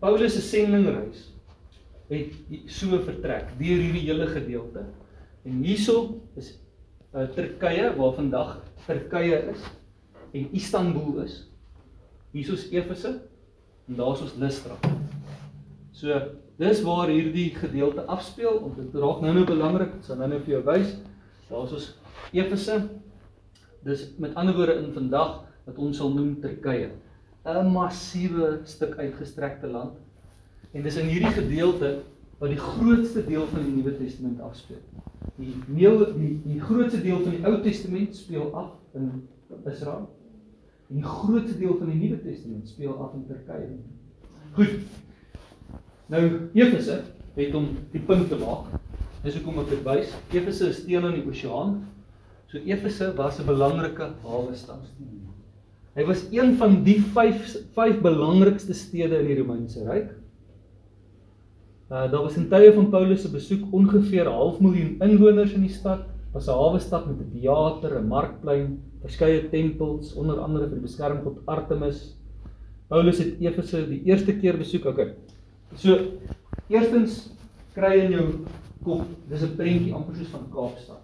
[0.00, 1.24] Paulus se sendingreis
[2.12, 4.84] het so vertrek deur hierdie hele gedeelte.
[5.46, 6.52] En hierso is
[7.10, 8.54] uh, Turkye waar vandag
[8.86, 9.66] Turkye is
[10.32, 11.40] en Istanbul is.
[12.34, 13.20] Hierso's Efese
[13.86, 14.76] en daar's ons Lystra.
[15.96, 16.20] So
[16.60, 20.40] dis waar hierdie gedeelte afspeel om dit raak nou nou belangrik, ek sal nou nou
[20.44, 20.94] vir jou wys.
[21.50, 21.90] Daar's ons
[22.32, 22.80] Efese.
[23.86, 26.90] Dis met ander woorde in vandag wat ons sal noem Turkye.
[27.46, 29.94] 'n Massiewe stuk uitgestrekte land.
[30.74, 32.02] En dis in hierdie gedeelte
[32.40, 34.82] wat die grootste deel van die Nuwe Testament afspeel.
[35.36, 39.10] Die neel die die grootste deel van die Ou Testament speel af in
[39.64, 40.08] Israel.
[40.88, 43.78] En die grootste deel van die Nuwe Testament speel af in Turkye.
[44.56, 44.78] Goed.
[46.06, 46.22] Nou
[46.54, 47.02] Efese
[47.36, 48.70] het om die punt te maak.
[49.24, 50.12] Dis hoekom ek dit wys.
[50.32, 51.80] Efese is teen aan die oseaan.
[52.46, 54.84] So Efese was 'n belangrike hawe stad.
[55.96, 60.14] Hy was een van die 5 5 belangrikste stede in die Romeinse Ryk.
[61.90, 65.60] Uh daar was in tye van Paulus se besoek ongeveer 'n half miljoen inwoners in
[65.60, 66.00] die stad.
[66.32, 70.86] Was 'n hawe stad met 'n teater, 'n markplein, verskeie tempels, onder andere vir die
[70.88, 72.16] beskermgod Artemis.
[72.88, 74.84] Paulus het Efese die eerste keer besoek.
[74.84, 75.14] Okay.
[75.74, 75.96] So
[76.68, 77.30] eerstens
[77.74, 78.26] kry in jou
[78.82, 81.02] kop, dis 'n prentjie amper soos van Kaapstad.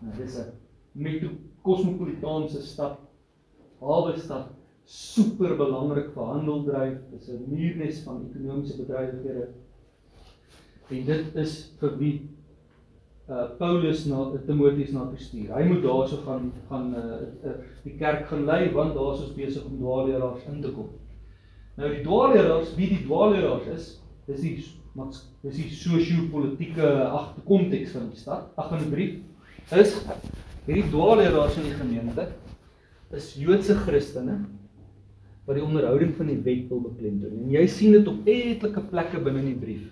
[0.00, 0.50] Nou dis 'n
[0.92, 1.28] metro
[1.62, 2.98] kosmopolitaanse stad.
[3.80, 4.48] Hawe stad,
[4.84, 9.63] super belangrik vir handeldryf, dis 'n muurnes van ekonomiese bedrywighede.
[10.92, 12.14] En dit is vir wie
[13.24, 15.48] uh Paulus na Timoteus na gestuur.
[15.56, 17.54] Hy moet daarso gaan gaan uh, uh
[17.86, 20.90] die kerk gaan lei want daar's ons besig om dwaalleraars in te kom.
[21.78, 23.86] Nou die dwaalleraars, wie die dwaalleraars is,
[24.28, 24.56] dis die
[25.42, 28.52] dis die sosio-politieke agterkonteks van die stad.
[28.60, 29.96] Ag in die brief is
[30.68, 32.28] hierdie dwaalleraars in die gemeente
[33.14, 34.42] is Joodse Christene
[35.44, 37.42] wat die onderhouding van die wet wil beklemtoon.
[37.44, 39.84] En jy sien dit op etlike plekke binne in die brief.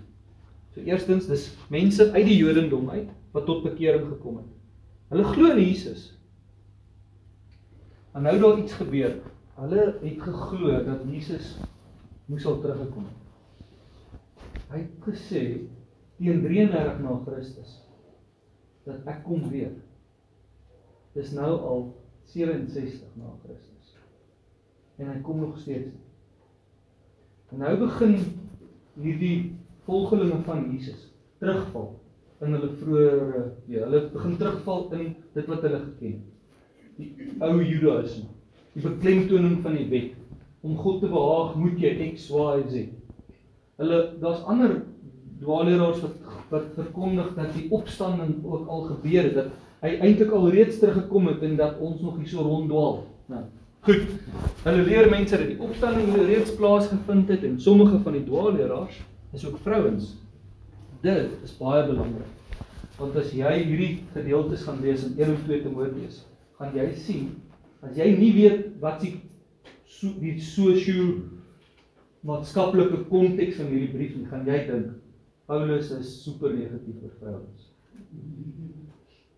[0.72, 4.48] So eerstens dis mense uit die Jodendom uit wat tot bekering gekom het.
[5.12, 6.06] Hulle glo in Jesus.
[8.12, 9.18] En nou daar iets gebeur.
[9.60, 11.56] Hulle het geglo dat Jesus
[12.24, 13.20] moes al teruggekom het.
[14.72, 15.42] Hy het gesê
[16.16, 17.80] teen 33 na Christus
[18.86, 19.74] dat ek kom weer.
[21.12, 21.84] Dis nou al
[22.32, 23.96] 67 na Christus.
[24.96, 25.92] En hy kom nog steeds.
[27.52, 28.16] En nou begin
[28.96, 29.52] hierdie
[29.86, 31.08] volgelinge van Jesus
[31.42, 31.90] terugval
[32.42, 33.10] in hulle vroeë
[33.70, 36.30] ja, hulle begin terugval in dit wat hulle geken het.
[36.98, 38.26] Die ou Judaïsme,
[38.74, 40.18] die beklemtoning van die wet.
[40.62, 42.88] Om God te behaag, moet jy X, Y, Z.
[43.82, 44.80] Hulle daar's ander
[45.42, 46.18] dwaalleraars wat
[46.52, 49.46] wat verkondig dat die opstanding ook al gebeur het, dat
[49.82, 52.98] hy eintlik al reeds teruggekom het en dat ons nog hier so ronddwaal.
[53.32, 53.40] Nou,
[53.86, 54.04] goed.
[54.66, 59.00] Hulle leer mense dat die opstanding reeds plaasgevind het en sommige van die dwaalleraars
[59.32, 60.14] is ook vrouens.
[61.00, 62.30] Dit is baie belangrik.
[62.98, 66.22] Want as jy hierdie gedeeltes gaan lees in 1 en 2 Timoteus,
[66.58, 67.30] gaan jy sien
[67.82, 69.16] as jy nie weet wat die
[69.88, 71.08] so die sosio
[72.26, 74.92] maatskaplike konteks van hierdie brief nie, gaan jy dink
[75.50, 77.72] Paulus is super negatief oor vrouens.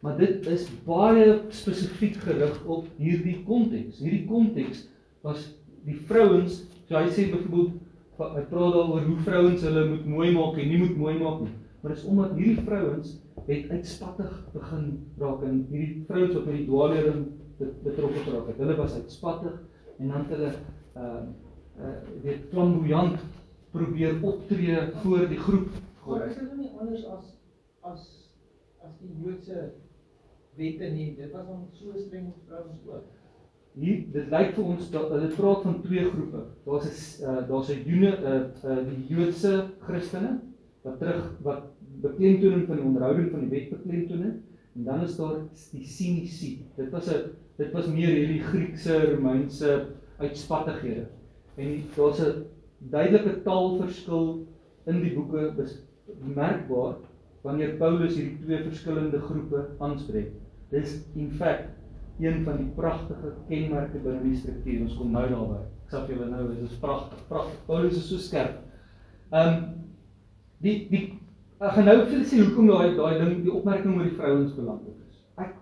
[0.04, 4.02] maar dit is baie spesifiek gerig op hierdie konteks.
[4.04, 4.82] Hierdie konteks
[5.24, 5.46] was
[5.86, 7.78] die vrouens, so hy sê byvoorbeeld
[8.18, 11.54] hy praat daaroor hoe vrouens hulle moet mooi maak en nie moet mooi maak nie.
[11.82, 13.14] Maar dis omdat hierdie vrouens
[13.46, 14.84] het uitspattig begin
[15.18, 17.24] raak en hierdie vrouens wat met die dwaalering
[17.58, 18.60] betrokke geraak het.
[18.62, 19.58] Hulle was uitspattig
[19.98, 20.52] en dan het hulle
[20.96, 21.22] uh
[21.84, 23.18] uh weet flamboyant
[23.74, 25.68] probeer optree voor die groep.
[26.06, 27.32] Maar is dit nie anders as
[27.80, 28.06] as
[28.84, 29.72] as die Joodse
[30.56, 31.16] wette nie?
[31.16, 33.23] Dit was dan so streng op vrouens ook.
[33.74, 36.42] Hier dit lyk vir ons dat hulle praat van twee groepe.
[36.66, 38.34] Daar's 'n uh, daar's 'n Joene uh,
[38.70, 40.38] uh die Joodse Christene
[40.84, 41.64] wat terug wat
[42.04, 44.36] beklemtoning van die onderhouding van die wet beklemtoning
[44.74, 46.66] en dan is daar die sinisie.
[46.76, 49.86] Dit was 'n dit was meer hierdie Griekse, Romeinse
[50.18, 51.06] uitspattighede.
[51.56, 52.46] En daar's 'n
[52.78, 54.46] duidelike taalverskil
[54.86, 55.52] in die boeke
[56.20, 56.94] bemerkbaar
[57.42, 60.30] wanneer Paulus hierdie twee verskillende groepe aanspreek.
[60.70, 61.83] Dis in feite
[62.20, 64.84] een van die pragtige kenmerke binne die struktuur.
[64.86, 65.60] Ons kom nou daarby.
[65.84, 67.22] Ek sê vir julle nou, dit is pragtig.
[67.30, 67.62] Pragtig.
[67.66, 68.60] Paulus is so skerp.
[69.32, 69.64] Ehm um,
[70.64, 71.02] die die
[71.58, 74.54] ek gaan nou vir julle sê hoekom daai daai ding die opmerking oor die vrouens
[74.56, 75.24] belangrik is.
[75.42, 75.56] Ek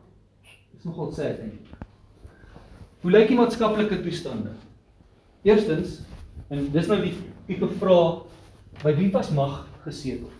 [0.76, 1.72] is nogal sê dink.
[3.02, 4.52] Hoe lyk die maatskaplike toestande?
[5.42, 6.02] Eerstens,
[6.52, 7.16] en dis nou die
[7.48, 8.20] tipe vraag
[8.84, 10.30] by wie was mag gesetel?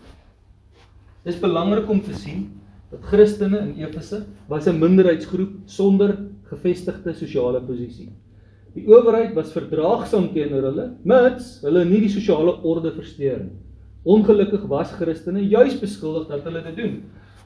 [1.25, 2.45] Dis belangrik om te sien
[2.91, 6.17] dat Christene in Efese was 'n minderheidsgroep sonder
[6.49, 8.09] gevestigde sosiale posisie.
[8.73, 13.57] Die owerheid was verdraagsaam teenoor hulle, mits hulle nie die sosiale orde versteur nie.
[14.03, 16.95] Ongelukkig was Christene juis beskuldig dat hulle dit doen.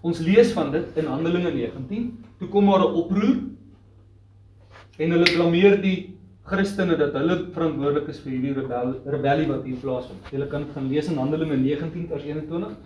[0.01, 2.07] Ons lees van dit in Handelinge 19.
[2.39, 3.37] Toe kom maar 'n oproer
[4.97, 6.17] en hulle blameer die
[6.47, 10.31] Christene dat hulle verantwoordelik is vir hierdie rebel, rebellie wat hier plaasvind.
[10.31, 12.77] Jy kan dit gaan lees in Handelinge 19 vers 21.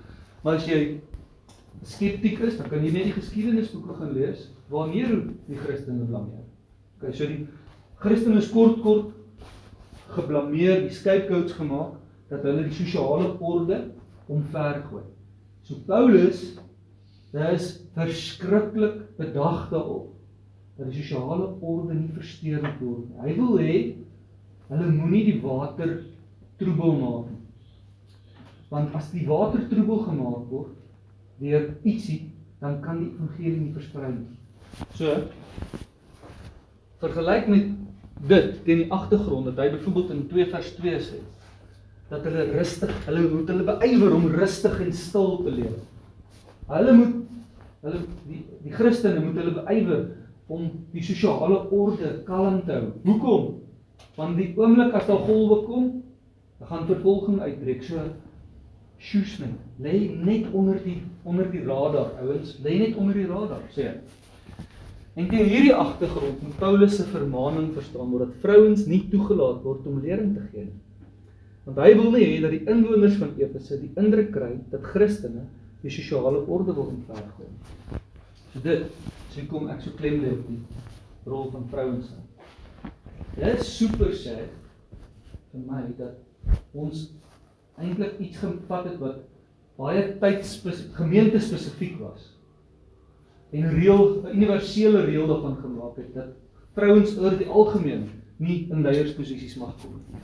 [0.43, 0.99] Maar as jy
[1.83, 5.15] skepties is, dan kan jy net die geskiedenisboeke gaan lees wanneer
[5.47, 6.45] die Christene blameer.
[6.99, 7.47] Okay, so die
[8.01, 9.11] Christene is kort kort
[10.15, 11.97] geblameer, die scapegoats gemaak
[12.31, 13.81] dat hulle die sosiale orde
[14.31, 15.03] omvergooi.
[15.67, 16.43] So Paulus
[17.31, 20.11] is verskriklik bedag daarop
[20.77, 23.19] dat die sosiale orde nie versteur word nie.
[23.21, 23.75] Hy wil hê
[24.71, 25.97] hulle moenie die water
[26.59, 27.39] troebel maak nie.
[28.71, 30.75] Want as die water troebel gemaak word,
[31.41, 32.21] deur ietsie,
[32.61, 34.27] dan kan die evangelie nie versprei nie.
[34.97, 35.15] So
[37.01, 37.71] vergelyk met
[38.29, 41.21] dit teen die agtergrond dat hy byvoorbeeld in 2 vers 2 sê
[42.11, 45.77] dat hulle rustig, hulle moet hulle beywer om rustig en stil te leef.
[46.67, 47.21] Hulle moet
[47.85, 50.03] hulle die die Christene moet hulle beywer
[50.51, 52.89] om die sosiale orde kalm te hou.
[53.07, 53.45] Hoekom?
[54.17, 55.87] Want die oomblik as daar golwe kom,
[56.59, 57.85] dan gaan vervolging uitbreek.
[57.87, 58.03] So
[59.01, 63.87] Sjoesning, lê net onder die onder die radar, ouens, lê net onder die radar, sê
[63.87, 63.95] hy.
[65.17, 69.87] En teen hierdie agtergrond moet Paulus se vermaaning verstaan word dat vrouens nie toegelaat word
[69.89, 70.77] om lering te gee nie.
[71.65, 75.43] Want hy wil nie hê dat die inwoners van Efese die indruk kry dat Christene
[75.81, 77.49] die sosiale orde wil omvergooi.
[78.53, 78.85] So dit,
[79.33, 80.61] sê kom ek so klem lê op die
[81.25, 82.13] rol van vrouens.
[83.35, 84.37] Dit is super sê
[85.51, 87.09] vir my dat ons
[87.81, 89.19] eintlik iets gevat het wat
[89.77, 90.45] baie tyd
[90.93, 92.29] gemeente spesifiek was.
[93.51, 96.31] En reël 'n universele reël daarvan gemaak het dat
[96.75, 100.21] vrouens oor die algemeen nie in leiersposisies mag kom nie.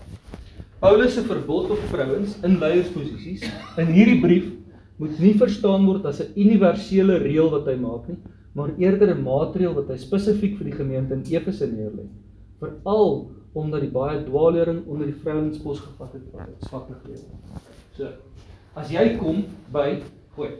[0.80, 3.43] Paulus se verbod op vrouens in leiersposisies
[3.78, 4.51] in hierdie brief
[4.97, 8.18] moet nie verstaan word as 'n universele reël wat hy maak nie,
[8.53, 12.08] maar eerder 'n maatreel wat hy spesifiek vir die gemeente in Efese neerlê.
[12.60, 17.14] Veral omdat die baie dwaallering onder die vrouens pos gevat het wat dit swak gegee
[17.14, 17.62] het.
[17.97, 18.10] So,
[18.78, 19.43] as jy kom
[19.74, 19.88] by
[20.36, 20.51] gooi.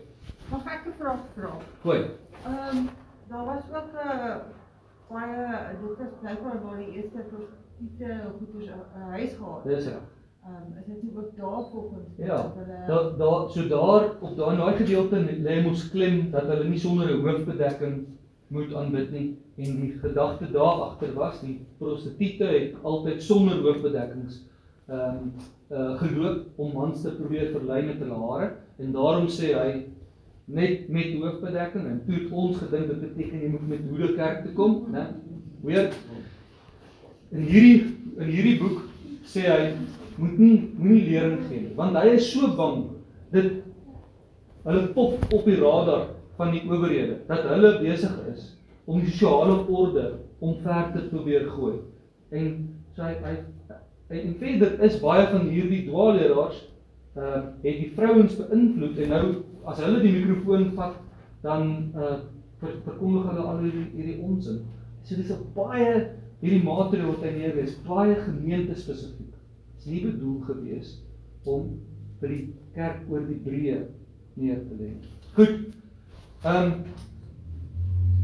[0.52, 1.54] Mag ek 'n vraag vra?
[1.84, 2.00] Gooi.
[2.46, 2.90] Ehm um,
[3.30, 4.36] daar was ook 'n uh,
[5.10, 5.38] baie
[5.82, 9.64] dit is blykbaar waar die eerste prostituie goeders 'n uh, huis gehad.
[9.64, 10.06] Dis reg.
[10.44, 12.54] Ehm um, is dit ook daar volgens Ja.
[12.88, 15.18] Daar daar so daar op daai gedeelte
[15.48, 18.08] lê ons klem dat hulle nie sonder 'n hoofbedekking
[18.48, 19.28] moet aanbid nie
[19.58, 24.42] en die gedagte daar agter was die prostituie het altyd sonder hoofbedekkings
[24.88, 25.32] ehm um,
[25.72, 29.72] uh, geloop om mans te probeer verlei met hulle hare en daarom sê hy
[30.48, 34.54] net met hoofbedekking en toe ons gedink dit beteken jy moet met hoede kerk toe
[34.56, 35.10] kom né?
[35.66, 35.90] Weer
[37.36, 37.82] in hierdie
[38.16, 38.86] in hierdie boek
[39.28, 39.74] sê hy
[40.18, 42.86] moet nie moenie lering gee nie want hy is so bang
[43.36, 43.58] dit
[44.64, 46.08] hulle pop op die radar
[46.38, 48.54] van die owerhede dat hulle besig is
[48.86, 50.06] om die sosiale orde
[50.40, 51.80] omver te probeer gooi.
[52.32, 52.52] En
[52.96, 53.16] so hy
[54.10, 56.62] hy en verder is baie van hierdie dwaalleraars
[57.18, 59.24] ehm uh, het die vrouens beïnvloed en nou
[59.68, 60.96] as hulle die mikrofoon vat
[61.44, 62.18] dan uh
[62.62, 64.62] ver- verkondig hulle al hierdie hierdie onsin.
[65.04, 65.92] So dis 'n baie
[66.42, 69.34] hierdie maatreël wat hy neerlees, baie gemeente spesifiek.
[69.76, 70.94] Dit is nie bedoel gewees
[71.46, 71.80] om
[72.22, 73.82] vir die kerk oor die breë
[74.38, 74.92] neer te lê.
[75.36, 75.77] Goed.
[76.44, 76.74] Ehm um,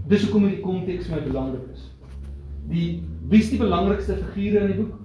[0.07, 1.87] dis hoekom die konteks my belangrik is.
[2.69, 2.87] Die
[3.31, 4.99] wie is die belangrikste figure in die boek?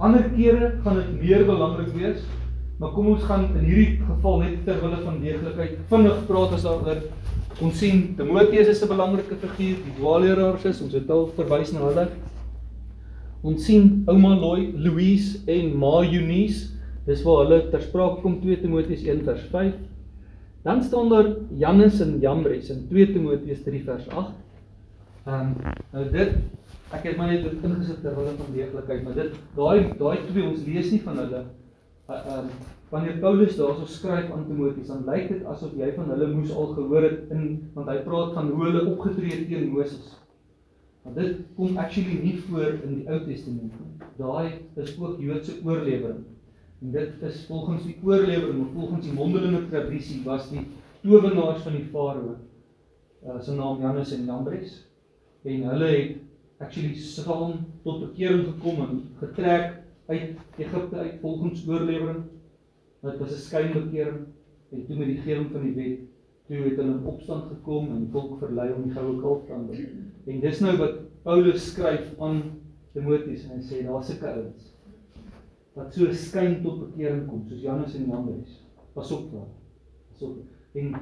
[0.00, 2.24] Ander kere gaan dit meer belangrik wees,
[2.80, 6.64] maar kom ons gaan in hierdie geval net ter wille van deeglikheid vinnig praat as
[6.66, 7.02] daaroor.
[7.60, 11.84] Ons sien Timoteus is 'n belangrike figuur, die dwaalleraars is, ons het al verwys na
[11.84, 12.08] hulle.
[13.42, 16.72] Ons sien ouma Loy, Louise en ma Eunice,
[17.06, 19.89] dis waar hulle ter sprake kom 2 Timoteus 1 vers 5.
[20.62, 24.32] Dan staan daar Jannes en Jambres in 2 Timoteus 3 vers 8.
[25.24, 25.54] Ehm um,
[25.92, 26.34] nou dit
[26.90, 30.44] ek het maar net dit ingesit ter wille van deeglikheid, maar dit daai daai twee
[30.48, 31.42] ons lees nie van hulle
[32.08, 32.48] ehm um,
[32.90, 36.72] wanneer Paulus daarso skryf aan Timoteus, dan lyk dit asof jy van hulle moes al
[36.74, 37.44] gehoor het in
[37.76, 40.16] want hy praat van hoe hulle opgetree het teen Moses.
[41.04, 44.08] Maar dit kom actually nie voor in die Ou Testament nie.
[44.18, 44.50] Daai
[44.82, 46.24] is ook Joodse oorlewering.
[46.80, 50.66] En dit is volgens die oorlewering, volgens die mondelinge tradisie was die
[51.02, 52.36] towenaars van die farao
[53.26, 54.86] uh, se naam Jannes en Jambres
[55.42, 56.16] en hulle het
[56.60, 59.76] actually saam tot bekering gekom en getrek
[60.10, 62.24] uit Egipte uit volgens oorlewering.
[63.00, 64.26] Dit was 'n skynbekering
[64.72, 66.00] en toe met die gering van die wet
[66.46, 69.52] toe het hulle in opstand gekom en die volk verlei om die goue kalf te
[69.52, 69.88] aanbid.
[70.26, 72.42] En dis nou wat Paulus skryf aan
[72.92, 74.69] Timoteus en hy sê daar's 'n ouens
[75.74, 78.58] wat so skyn tot bekering kom soos Janus en Jambres.
[78.94, 79.48] Pas op daar.
[80.10, 80.36] Pas op.
[80.74, 80.94] En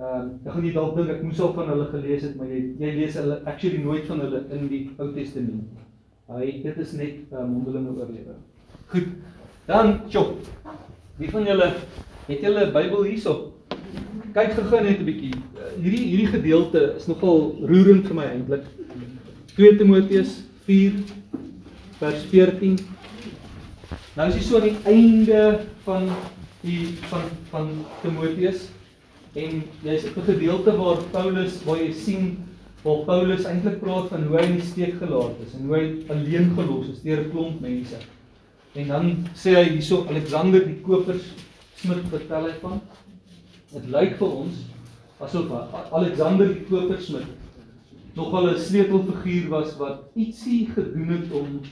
[0.00, 2.48] ehm uh, dan gaan jy dalk dink ek moes al van hulle gelees het, maar
[2.48, 5.68] jy jy lees hulle actually nooit van hulle in die Ou Testament.
[6.30, 8.40] Hy dit is net uh, mondelinge oorlewering.
[8.92, 9.10] Goed.
[9.66, 10.38] Dan, chop.
[11.18, 11.72] Wie van julle
[12.28, 13.52] het julle Bybel hierso?
[14.32, 15.34] Kyk gou net 'n bietjie.
[15.34, 18.64] Uh, hierdie hierdie gedeelte is nogal roerend vir my eintlik.
[19.56, 20.96] 2 Timoteus 4
[22.00, 22.78] vers 14
[24.20, 25.36] Nou is jy so aan die einde
[25.86, 26.02] van
[26.60, 27.70] die van van
[28.02, 28.66] Timoteus
[29.32, 32.26] en jy's 'n gedeelte waar Paulus waar jy sien
[32.82, 35.86] waar Paulus eintlik praat van hoe hy in die steek gelaat is en hoe hy
[36.12, 37.96] alleen gelos is deur 'n klomp mense.
[38.74, 41.32] En dan sê hy hierso Alexander die kopers
[41.80, 42.80] smid vertel hy van.
[43.72, 44.64] Dit lyk vir ons
[45.20, 45.48] asof
[45.92, 47.32] Alexander die kopersmid
[48.14, 51.62] nogal 'n sleutelfiguur was wat ietsie gedoen het om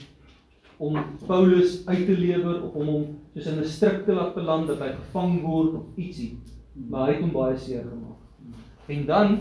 [0.78, 4.66] om Paulus uit te lewer of om hom soos in 'n stryk te laat beland
[4.66, 6.38] dat hy gevang word of ietsie.
[6.88, 8.20] Maar hy het hom baie seer gemaak.
[8.86, 9.38] En dan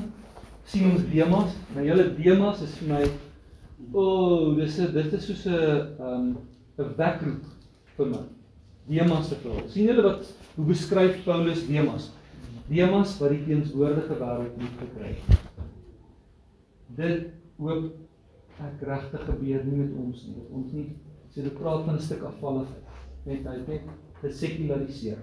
[0.63, 1.53] sien ons Demas.
[1.75, 3.03] Nou julle Demas is vir my
[3.93, 6.37] o, oh, dis 'n dit is soos 'n um
[6.77, 7.45] 'n wekroep
[7.97, 8.23] vir my.
[8.87, 9.67] Demas se verhaal.
[9.67, 12.11] sien julle wat hoe beskryf Paulus Demas?
[12.67, 15.39] Demas wat die teenswoordige wêreld lief gekry het.
[16.95, 17.27] Dit
[17.57, 17.91] hoop
[18.63, 20.35] ek regtig gebeur nie met ons nie.
[20.35, 20.87] Dat ons nie
[21.37, 22.85] So dit praat van 'n stuk afvalligheid.
[23.23, 23.81] Net hy net
[24.21, 25.17] gesekulariseer.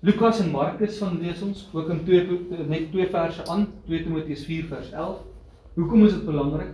[0.00, 2.38] Lukas en Markus van lees ons ook in twee
[2.68, 5.18] net twee verse aan, 2 Timoteus 4 vers 11.
[5.74, 6.70] Hoekom is dit belangrik?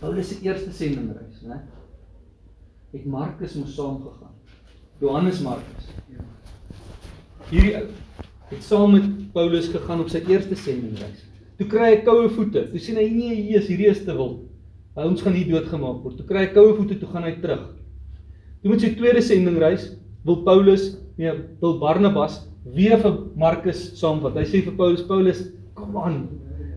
[0.00, 1.62] Paulus se eerste sendingreis, né?
[2.90, 4.36] Het Markus moes saamgegaan.
[4.98, 5.88] Johannes Markus.
[7.48, 7.86] Hierdie ou
[8.50, 11.24] het saam met Paulus gegaan op sy eerste sendingreis.
[11.56, 12.68] Toe kry hy koue voete.
[12.68, 14.49] Toe sien hy nee, hier is hierdie is te wild.
[14.98, 16.16] Hy ons gaan nie doodgemaak word.
[16.18, 17.66] Toe kry hy koue voete, toe gaan hy terug.
[18.60, 19.92] Toe met sy tweede sendingreis
[20.26, 21.32] wil Paulus, nee,
[21.62, 22.40] wil Barnabas
[22.74, 24.36] weer vir Markus saamvat.
[24.36, 25.44] Hy sê vir Paulus, Paulus,
[25.78, 26.24] kom aan.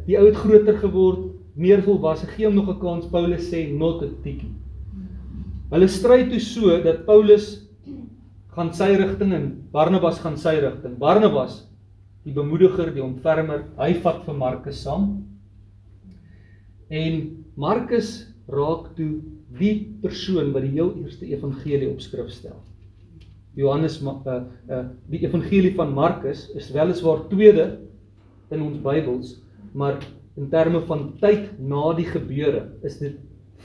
[0.08, 2.28] Die ou het groter geword, meer volwasse.
[2.36, 3.10] Gee hom nog 'n kans.
[3.12, 4.54] Paulus sê not a tikkie.
[5.72, 7.68] Hulle stry toe so dat Paulus
[8.56, 10.98] gaan sy rigting en Barnabas gaan sy rigting.
[11.00, 11.68] Barnabas,
[12.24, 15.26] die bemoediger, die ontfermer, hy vat vir Markus saam.
[16.90, 19.22] En Markus raak toe
[19.60, 22.58] die persoon wat die heel eerste evangelie op skrif stel.
[23.54, 24.40] Johannes uh,
[24.70, 24.82] uh
[25.12, 27.78] die evangelie van Markus is weliswaar tweede
[28.50, 29.38] in ons Bybels,
[29.74, 30.02] maar
[30.38, 33.20] in terme van tyd na die gebeure is dit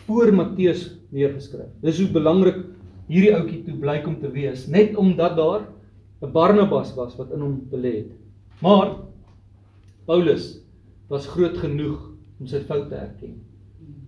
[0.05, 1.73] voor Matteus neergeskryf.
[1.81, 2.61] Dis hoe belangrik
[3.09, 5.65] hierdie ouetjie toe blyk om te wees, net omdat daar
[6.21, 8.13] 'n Barnabas was wat in hom belê het.
[8.61, 8.97] Maar
[10.05, 10.61] Paulus
[11.09, 12.11] was groot genoeg
[12.41, 13.48] om sy foute te erken.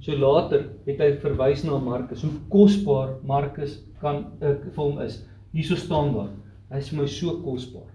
[0.01, 5.21] So later het hy verwys na Markus, hoe kosbaar Markus kan ek vir hom is.
[5.53, 6.31] Hierso staan daar.
[6.71, 7.89] Hy is my so kosbaar.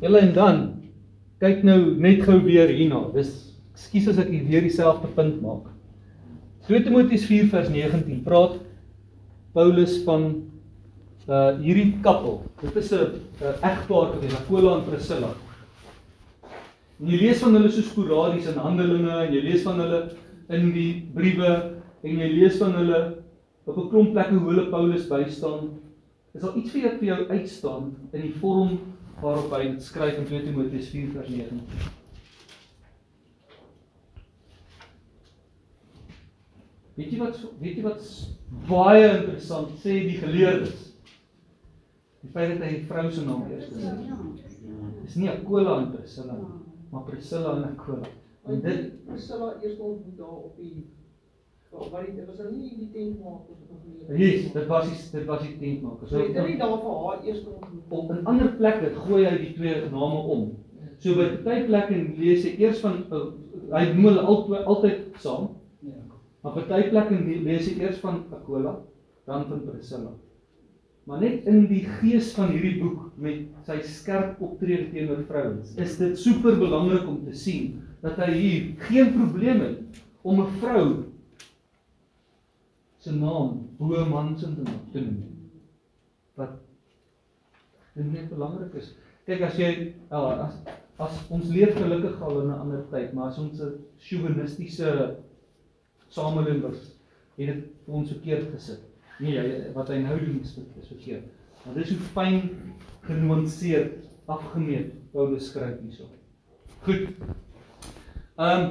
[0.00, 0.62] Julle en dan
[1.42, 3.02] kyk nou net gou weer hierna.
[3.12, 3.34] Dis
[3.74, 5.68] ekskuus as ek weer dieselfde punt maak.
[6.68, 8.56] 2 Timoteus 4 vers 19 praat
[9.52, 10.30] Paulus van
[11.28, 12.40] uh hierdie koppel.
[12.62, 13.20] Dit is 'n
[13.62, 15.34] egpaar gewees, Aquila en Priscilla.
[17.00, 20.00] En jy lees van hulle so sporadies in Handelinge en jy lees van hulle
[20.48, 21.52] in die briewe
[22.02, 23.00] en jy lees van hulle
[23.64, 25.70] op 'n klomp plekke hoe hulle Paulus bystaan.
[26.34, 28.78] Is daar iets vir jou vir jou uitstaan in die vorm
[29.20, 31.60] waarop hy dit skryf in 2 Timoteus 4:9?
[36.96, 38.02] Weet jy wat weet jy wat
[38.68, 40.90] baie interessant sê die geleerdes?
[42.22, 43.94] Die feit dat hy 'n vrou se naam eers sê.
[45.02, 48.08] Dis nie Aquila en Priscilla nie, maar Priscilla en Aquila.
[48.46, 50.86] En dit Priscilla eers ontmoet daar op die
[51.72, 55.18] Wat dit was nie in die tent maak of op 'n Yes, dit was die
[55.18, 56.02] dit was die tent maak.
[56.04, 57.84] So het hulle daar vir haar eers ontmoet.
[57.88, 60.50] op 'n ander plekke gooi hy die twee name om.
[60.98, 63.22] So by party plekke lees hy eers van uh,
[63.70, 65.48] hy noem hulle altyd altyd saam.
[65.80, 66.02] Ja.
[66.42, 68.76] Maar party plekke lees hy eers van Aquila,
[69.24, 70.12] dan van Priscilla.
[71.04, 75.96] Maar net in die gees van hierdie boek met sy skerp optrede teenoor vrouens, is
[75.98, 81.04] dit super belangrik om te sien dat hy hier geen probleem het om 'n vrou
[82.98, 85.50] se naam bo man se naam te noem.
[86.34, 86.58] Wat
[87.94, 88.94] dit net belangrik is.
[89.26, 90.54] Kyk as jy ja, as
[91.02, 95.16] as ons leef gelukkig al in 'n ander tyd, maar as ons 'n chauvinistiese
[96.08, 96.96] samelewing was,
[97.36, 98.82] het dit vir ons verkeerd gesit.
[99.18, 101.24] Nee, jy, wat hy nou doen is, verkeerd.
[101.64, 102.50] Maar dis hoe fyn
[103.06, 106.08] genuanceerd afgemeet Paulus skryf hierso.
[106.82, 107.08] Goed.
[108.40, 108.68] Ehm um,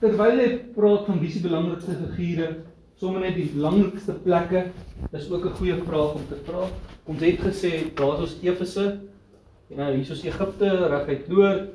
[0.00, 2.48] terwyl hy praat van wie se belangrikste figure,
[2.98, 4.64] sommer net die belangrikste plekke,
[5.14, 6.66] is ook 'n goeie vraag om te vra.
[7.06, 8.86] Ons het gesê daar's ons Efese,
[9.70, 11.68] en nou hiersoos Egipte reguit noord.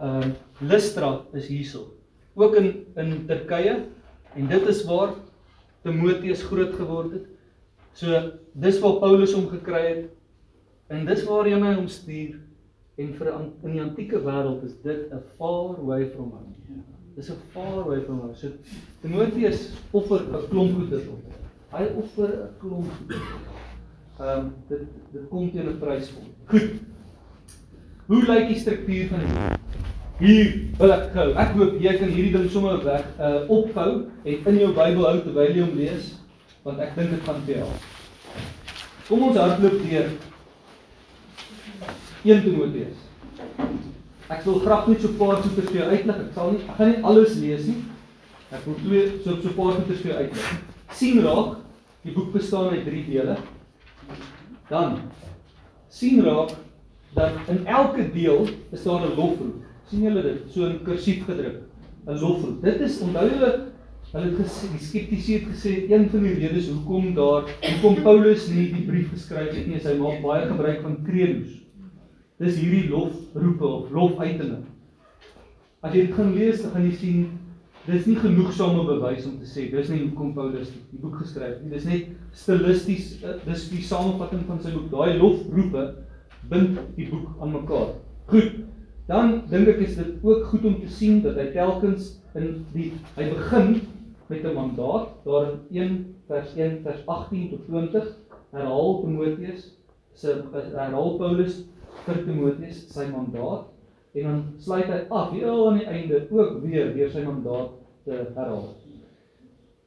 [0.00, 1.94] Ehm um, Lystra is hierso.
[2.34, 3.86] Ook in in Turkye
[4.34, 5.14] en dit is waar
[5.82, 7.26] Timoteus groot geword het.
[7.92, 10.06] So dis waar Paulus hom gekry het
[10.86, 12.38] en dis waarheen hy hom stuur
[13.00, 16.82] en vir in die antieke wêreld is dit 'n far away from home.
[17.16, 18.34] Dis 'n far away from home.
[18.34, 18.48] So
[19.00, 21.22] Timoteus offer 'n klomp goeder op.
[21.72, 22.90] Hy offer 'n klomp.
[24.20, 24.82] Ehm um, dit
[25.12, 26.24] dit kom teen 'n prys hom.
[26.46, 26.70] Goed.
[28.06, 29.58] Hoe lyk die struktuur van die
[30.20, 30.48] Hier
[30.78, 31.32] wil ek gou.
[31.32, 35.20] Ek hoop jy kan hierdie ding sommer weg uh opvou en in jou Bybel hou
[35.20, 36.16] terwyl jy hom lees
[36.62, 37.86] want ek dink dit gaan vir jou help.
[39.08, 40.10] Kom ons hardloop deur
[42.24, 42.96] 1 Timoteus.
[44.30, 46.16] Ek wil graag net so 'n paar goeie vir jou uitlig.
[46.16, 47.84] Ek sal nie ek gaan nie alles lees nie.
[48.52, 50.60] Ek wil twee so so 'n paar goeie vir jou uitlig.
[50.92, 51.56] sien raak,
[52.02, 53.36] die boek bestaan uit 3 dele.
[54.68, 54.98] Dan
[55.88, 56.50] sien raak
[57.14, 61.62] dat in elke deel is daar 'n lofroep sien julle dit so in kursief gedruk
[62.06, 63.50] 'n lofroep dit is onthou julle
[64.12, 68.48] hulle het gesê die skeptici het gesê een van die redes hoekom daar hoekom Paulus
[68.48, 71.59] nie die brief geskryf het nie is hy maak baie gebruik van credos
[72.40, 74.62] dis hierdie lofroepe of lofuitinge
[75.80, 77.28] as jy dit gaan lees dan gaan jy sien
[77.86, 81.62] dis nie genoegsame bewys om te sê dis nie hoekom Paulus die boek geskryf het
[81.64, 81.72] nie.
[81.72, 83.14] Dis net stilisties
[83.46, 84.90] dis die samevatting van sy boek.
[84.92, 85.86] Daai lofroepe
[86.50, 87.94] bind die boek aan mekaar.
[88.30, 88.58] Goed
[89.10, 92.92] dan dink ek is dit ook goed om te sien dat hy telkens in die
[93.16, 93.80] hy begin
[94.30, 95.96] met 'n mandaat daar in 1
[96.28, 98.06] vers 1 vers 18 tot 20
[98.52, 99.64] herhaal Timoteus
[100.14, 101.64] se herhaal Paulus
[102.06, 103.68] vir Timoteus sy mandaat
[104.14, 108.16] en dan sluit hy af heel aan die einde ook weer deur sy mandaat te
[108.34, 108.72] herhaal.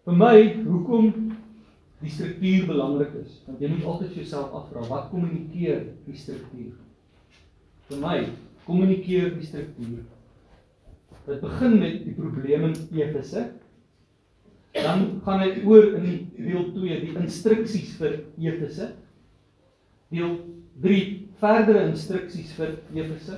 [0.04, 0.38] Vir my
[0.68, 1.12] hoekom
[2.04, 6.74] die struktuur belangrik is, want jy moet altyd vir jouself afvra wat kommunikeer die struktuur?
[7.90, 8.18] Vir my
[8.68, 10.02] kommunikeer die struktuur.
[11.24, 13.46] Dit begin met die probleme in Efese.
[14.74, 18.90] Dan gaan hy oor in deel 2 die instruksies vir Efese.
[20.12, 20.36] Deel
[20.84, 23.38] 3 verdere instruksies vir Efese.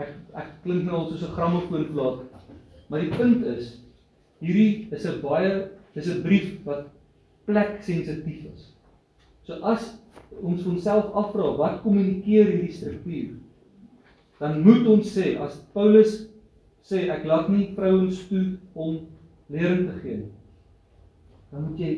[0.00, 2.24] Ek ek klink nou al soos 'n grammofoonplaat.
[2.88, 3.78] Maar die punt is
[4.40, 6.86] hierdie is 'n baie dis 'n brief wat
[7.46, 8.72] plek sensitief is.
[9.44, 10.02] So as
[10.40, 13.34] ons onsself afvra wat kommunikeer hierdie struktuur
[14.40, 16.14] dan moet ons sê as Paulus
[16.88, 18.44] sê ek laat nie vrouens toe
[18.74, 19.02] om
[19.52, 20.32] lering te gee nie
[21.52, 21.92] dan moet jy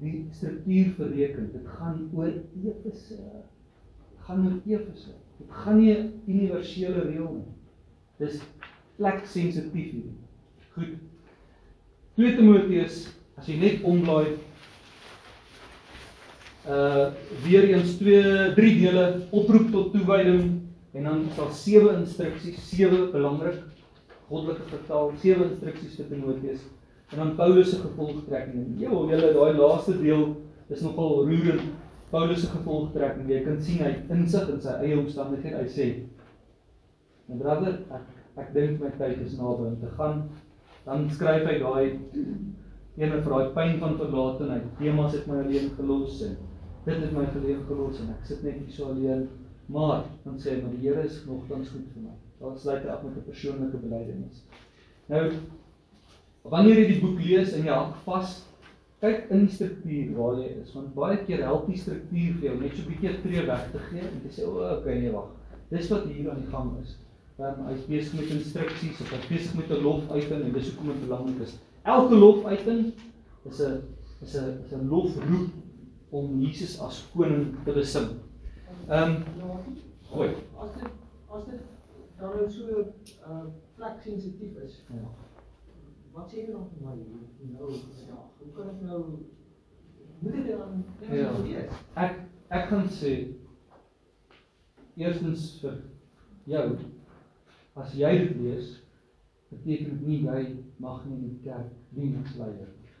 [0.00, 2.32] die struktuur bereken dit gaan oor
[2.64, 3.18] Efese
[4.26, 7.52] gaan oor Efese dit gaan nie 'n universele reël nie.
[8.18, 8.40] Dis
[8.96, 10.10] plek sensitief hier
[10.74, 10.94] goed.
[12.16, 14.36] 2 Timoteus as jy net omlaai.
[16.68, 17.12] Uh
[17.44, 20.60] weer eens 2 3 dele oproep tot toewyding
[20.92, 23.62] en dan daar sewe instruksies, sewe belangrik
[24.28, 26.66] goddelike vertaal, sewe instruksies vir Timoteus
[27.10, 28.74] en dan Paulus se gevolgtrekking.
[28.80, 30.36] Ja, julle daai laaste deel
[30.68, 31.72] is nogal roerend.
[32.10, 33.30] Paulus se gevolgtrekking.
[33.30, 35.62] Jy kan sien hy insig in sy eie omstandighede.
[35.62, 35.88] Hy sê
[37.28, 40.22] My brother, ek ek dink my tyd is naby om te gaan.
[40.86, 41.98] Dan skryf hy daai
[42.98, 44.70] ene vir daai pyn van verlatenheid.
[44.78, 46.38] Demas het my alleen gelos en
[46.86, 49.26] dit het my alleen gelos en ek sit net hier so alleen.
[49.68, 52.14] Maar dan sê hy maar die Here is nogtans goed vir my.
[52.40, 54.44] Daar sluit hy af met 'n persoonlike belydenis.
[55.12, 55.24] Nou
[56.50, 58.36] wanneer jy die boek lees en jy hak vas,
[59.02, 60.72] kyk in die struktuur waar jy is.
[60.74, 63.82] Want baie keer help die struktuur vir jou net so 'n bietjie tree weg te
[63.90, 65.28] gee en te sê o, oh, okay, nee wag.
[65.70, 66.96] Dis wat hier aan die gang is.
[67.38, 70.70] Um, hy is besig met instruksies of hy is besig met 'n lofuiting en dis
[70.70, 71.58] hoekom dit belangrik is.
[71.84, 72.92] Elke lofuiting
[73.44, 73.82] is 'n
[74.22, 75.50] is 'n is 'n lofroep
[76.10, 78.08] om Jesus as koning te besing.
[78.88, 79.24] Ehm um,
[80.10, 80.30] gooi.
[80.58, 80.90] As dit
[81.30, 81.60] as dit
[82.18, 82.80] dan nou so
[83.28, 83.44] uh
[83.76, 84.82] plek sensitief is.
[84.90, 85.06] Ja.
[86.18, 86.92] Wat sê jy dan vir my
[87.54, 89.02] nou ja, hoe kan ek nou
[90.20, 90.80] moet ek dan
[91.46, 91.60] Ja.
[92.04, 92.16] Ek
[92.58, 93.12] ek gaan sê
[94.98, 95.76] eerstens vir
[96.50, 96.64] jou
[97.78, 98.72] as jy dit lees
[99.52, 100.40] beteken dit nie jy
[100.82, 102.96] mag nie in die kerk dien as leier nie.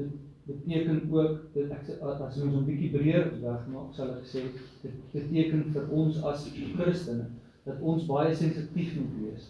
[0.00, 0.16] Dit
[0.48, 4.42] beteken ook dat ek sê as ons 'n bietjie breër wegmaak sal ek sê
[4.82, 7.30] dit beteken vir ons as Christene
[7.68, 9.46] dat ons baie sensitief moet wees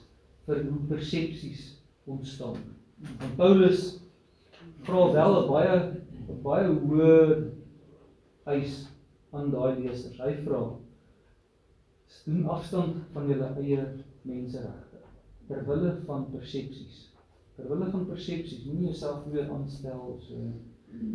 [0.46, 1.62] vir hoe persepsies
[2.06, 2.58] ontstaan.
[3.20, 3.84] Want Paulus
[4.86, 5.76] vra wel 'n baie
[6.28, 7.52] 'n baie hoë
[8.54, 8.74] eis
[9.32, 10.18] aan daai lesers.
[10.18, 10.62] Hy vra:
[12.26, 13.82] "Doen afstand van julle eie
[14.22, 14.86] menseregte
[15.48, 17.06] ter wille van persepsies.
[17.56, 20.34] Ter wille van persepsies, moenie jouself weer aanstel of so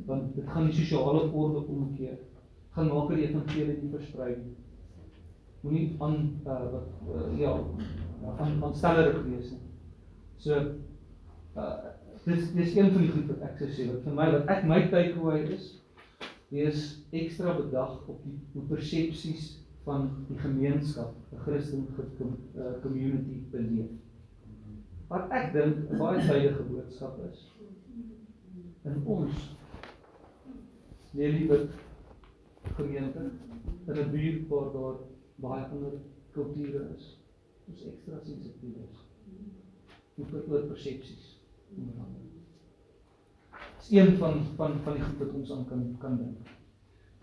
[0.06, 2.18] want dit gaan die sosiale orde omkeer.
[2.76, 4.52] Gaan maak dat die evangelie nie versprei nie.
[5.62, 7.52] Moenie aan uh wat uh, ja,
[8.38, 9.62] aan aanstellerig wees nie.
[10.38, 10.58] So
[11.56, 11.76] uh
[12.26, 14.66] dis dis een van die goed wat ek sou sê wat vir my wat ek
[14.70, 15.72] my takeaway is
[16.52, 22.04] wees ekstra bedag op die op persepsies van die gemeenskap, 'n Christelike
[22.82, 23.90] community beleef.
[25.08, 27.50] Wat ek dink 'n baie tydige boodskap is
[28.84, 29.58] in ons
[31.14, 31.70] Lelybit
[32.76, 33.32] gemeente
[33.88, 34.96] in 'n buurt waar daar
[35.42, 36.00] baie ander
[36.36, 37.08] kulture is.
[37.68, 39.00] Ons ekstra sensitief is.
[40.22, 41.30] Oor oor persepsies
[41.78, 42.28] onder andere.
[43.78, 46.50] Dis een van van van die goed wat ons aan kan kan dink.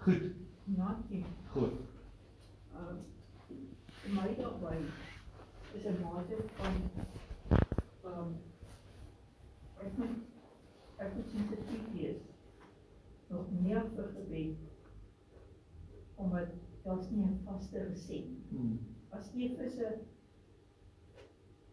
[0.05, 0.23] Goed,
[0.65, 1.73] Naatjie, goed.
[2.75, 2.97] uh,
[4.15, 4.77] my daarby
[5.77, 6.75] is 'n mate van
[8.11, 8.37] um
[9.87, 10.17] ek moet
[10.97, 12.23] ek moet sensitief wees
[13.29, 14.57] nog meer vir gebed
[16.17, 16.49] omdat
[16.89, 18.45] daar's nie 'n vaste resep nie.
[18.51, 18.79] Hmm.
[19.11, 19.89] As Efese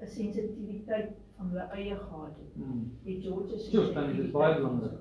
[0.01, 2.91] 'n sensitiwiteit van hulle eie gehad het, Hmm.
[3.05, 4.91] het George se Sure, dan is baie belangrik.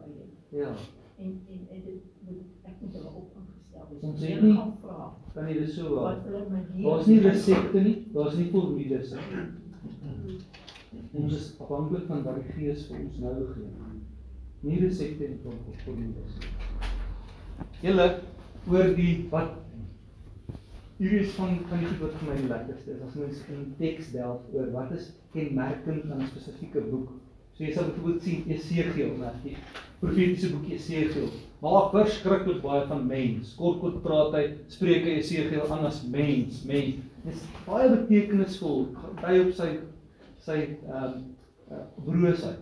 [0.51, 0.75] Ja,
[1.19, 4.03] En en en dit moet ek moet hulle op ingestel wees.
[4.03, 6.83] Ons het nie- gaan vra kan jy dit so leer.
[6.83, 10.39] Daar's nie resepte nie, daar's nie formules nie.
[11.13, 13.65] Ons is afhanklik van wat die Gees vir ons nou gee.
[14.61, 16.49] Nie resepte en for- formules nie.
[17.83, 18.21] Julle
[18.71, 19.51] oor die wat
[20.99, 23.65] hier is van van die goed wat vir my die lekkerste is as mens in
[23.81, 27.09] teks delf oor wat is kenmerkend aan 'n spesifieke boek.
[27.55, 29.57] So jy sal byvoorbeeld sien Esegiel, né, die
[30.01, 31.29] profetiese boek Esegiel.
[31.63, 33.55] Maak verskriklik baie van mens.
[33.59, 37.03] Kort kort praat hy, spreek hy Esegiel aan as mens, mens.
[37.25, 38.89] Dis baie betekenisvol,
[39.23, 39.69] by op sy
[40.45, 41.23] sy ehm um,
[41.71, 42.59] uh, broosheid,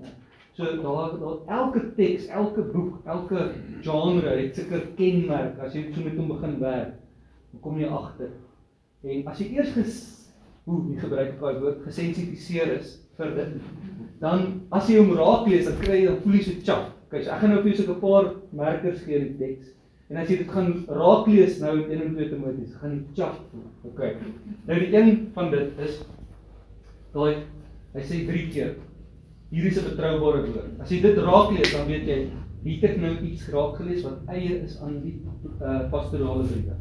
[0.00, 0.14] né.
[0.56, 3.50] So daar daar elke teks, elke boek, elke
[3.82, 6.94] genre het sulke kenmerk as jy so met hom begin werk.
[7.62, 8.32] Kom jy agter.
[9.06, 9.96] En as jy eers ges
[10.66, 13.52] hoe jy gebruik daai woord gesensitiseer is vir dit,
[14.20, 16.88] dan as jy hom raak lees, dan kry jy dan voel jy so chap.
[17.06, 19.68] Okay, so ek gaan nou vir jou so 'n paar merkers gee in die teks.
[20.10, 23.14] En as jy dit gaan raak lees nou in 1 en 2 Timoteus, gaan jy
[23.14, 23.64] chap voel.
[23.92, 24.16] Okay.
[24.66, 26.02] Nou die een van dit is
[27.14, 27.46] daai
[27.94, 28.74] hy sê 3 keer
[29.50, 30.80] hier is 'n betroubare woord.
[30.80, 32.18] As jy dit raak lees, dan weet jy
[32.64, 35.14] hier het ek nou iets raak gelees wat eie is aan die
[35.60, 36.75] uh, pastorale briewe.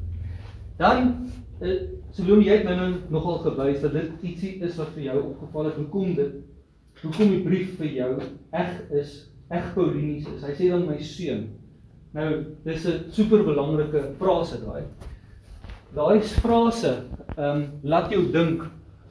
[0.78, 1.30] Dan
[1.62, 1.76] uh,
[2.16, 5.70] Salome, jy het nou, nou nogal gewys dat dit ietsie is wat vir jou opgeval
[5.70, 5.80] het.
[5.82, 6.36] Hoekom dit?
[7.02, 8.12] Hoekom die brief vir jou
[8.56, 9.18] eg is,
[9.52, 10.46] eg Paulinies is.
[10.48, 11.50] Hy sê dan my seun.
[12.16, 12.30] Nou,
[12.64, 14.86] dis 'n super belangrike frase daai.
[15.96, 16.94] Daai frase
[17.36, 18.64] ehm um, laat jou dink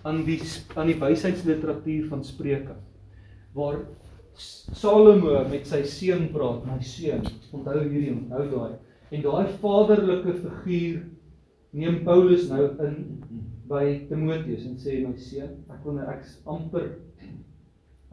[0.05, 0.41] aan die
[0.77, 2.77] aan die wysheidsliteratuur van Spreuke
[3.55, 3.85] waar
[4.35, 7.23] Salomo met sy seun praat, my seun.
[7.53, 8.73] Onthou hierdie, onthou daai.
[9.12, 11.03] En daai vaderlike figuur
[11.75, 12.99] neem Paulus nou in
[13.68, 16.93] by Timoteus en sê my seun, ek wil nou ek's amper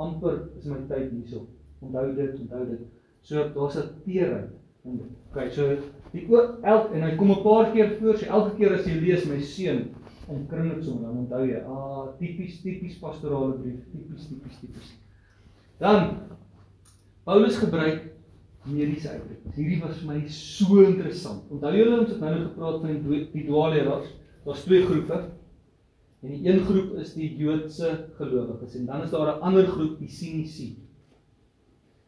[0.01, 1.45] amper is my tyd hierso.
[1.81, 2.85] Onthou dit, onthou dit.
[3.21, 5.09] So daar's 'n dit.
[5.29, 5.77] Okay, so
[6.11, 8.99] die ook elk en hy kom 'n paar keer voor, so elke keer as jy
[8.99, 9.93] lees my seun,
[10.27, 14.97] omkring dit sommer dan onthou jy, ah tipies tipies pastorale brief, tipies tipies tipies.
[15.77, 16.17] Dan
[17.23, 18.10] Paulus gebruik
[18.69, 19.55] mediese uitdrukkings.
[19.57, 21.47] Hierdie was vir my so interessant.
[21.49, 22.99] Onthou julle ons het nou net gepraat van
[23.33, 24.11] die, dwaalleraars.
[24.45, 25.17] Daar's twee groepe.
[26.21, 27.89] En die een groep is die Joodse
[28.19, 30.75] gelowiges en dan is daar 'n ander groep, die Sinisie.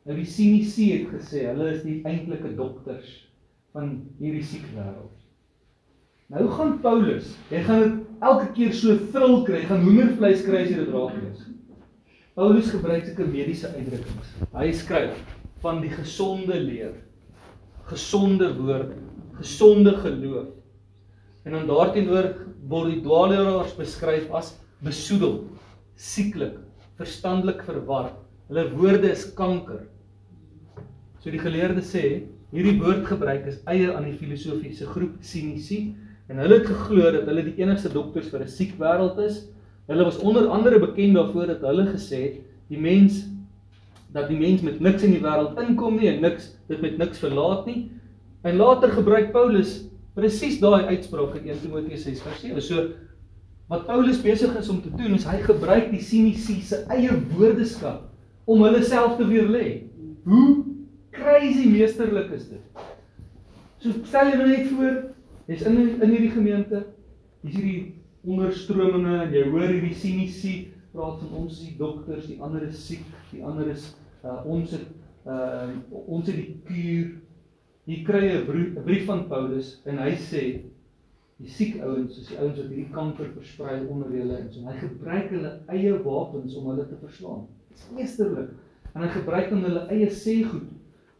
[0.05, 3.31] Nou die Sinisie het gesê hulle is die eintlike dokters
[3.71, 5.17] van hierdie siek wêreld.
[6.27, 10.61] Nou gaan Paulus, hy gaan dit elke keer so vril kry, hy gaan hoendervleis kry
[10.61, 11.47] as jy dit raak lees.
[12.33, 14.29] Paulus gebruik sulke mediese uitdrukkings.
[14.53, 15.32] Hy skryf
[15.63, 16.97] van die gesonde leer,
[17.87, 18.97] gesonde woord,
[19.39, 20.51] gesonde geloof.
[21.43, 22.29] En dan daarteenoor
[22.67, 24.53] word die dwaalleraars beskryf as
[24.83, 25.41] besoedel,
[25.95, 26.57] sieklik,
[26.99, 28.15] verstandelik verward.
[28.51, 29.85] Hulle woorde is kanker.
[31.23, 35.93] So die geleerde sê, hierdie woordgebruik is eie aan die filosofiese groep sinisie
[36.31, 39.47] en hulle het geglo dat hulle die enigste dokters vir 'n siek wêreld is.
[39.87, 42.35] Hulle was onder andere bekend daarvoor dat hulle gesê het
[42.69, 43.23] die mens
[44.13, 47.21] dat die mens met niks in die wêreld inkom nie en niks dit met niks
[47.21, 47.91] verlaat nie.
[48.45, 49.79] En later gebruik Paulus
[50.13, 52.61] presies daai uitspraak in 1 Timoteus 6:7.
[52.61, 52.91] So
[53.71, 58.03] wat Paulus besig is om te doen is hy gebruik die sinisie se eie woordeskat
[58.45, 59.89] om hulle self te weerlê.
[60.27, 60.63] Hoe
[61.15, 62.83] crazy meesterlik is dit?
[63.79, 64.99] So stel jy net voor,
[65.47, 66.85] jy's in in hierdie gemeente,
[67.41, 67.81] hier's hierdie
[68.23, 70.57] onderstrominge en jy hoor hierdie sinisie
[70.93, 73.89] praat van ons is die dokters, die ander is siek, die ander is
[74.23, 74.87] uh, ons het
[75.27, 75.69] uh,
[76.07, 77.13] ons het die kuur
[77.83, 78.45] Hier kry 'n
[78.83, 80.41] brief, van Paulus en hy sê
[81.35, 84.75] die siek ouens, is die ouens wat hierdie kanker versprei onder hulle en so hy
[84.79, 87.41] gebruik hulle eie wapens om hulle te verslaan.
[87.73, 88.53] Dit is meesterlik.
[88.93, 90.69] En hy gebruik dan hulle eie sê goed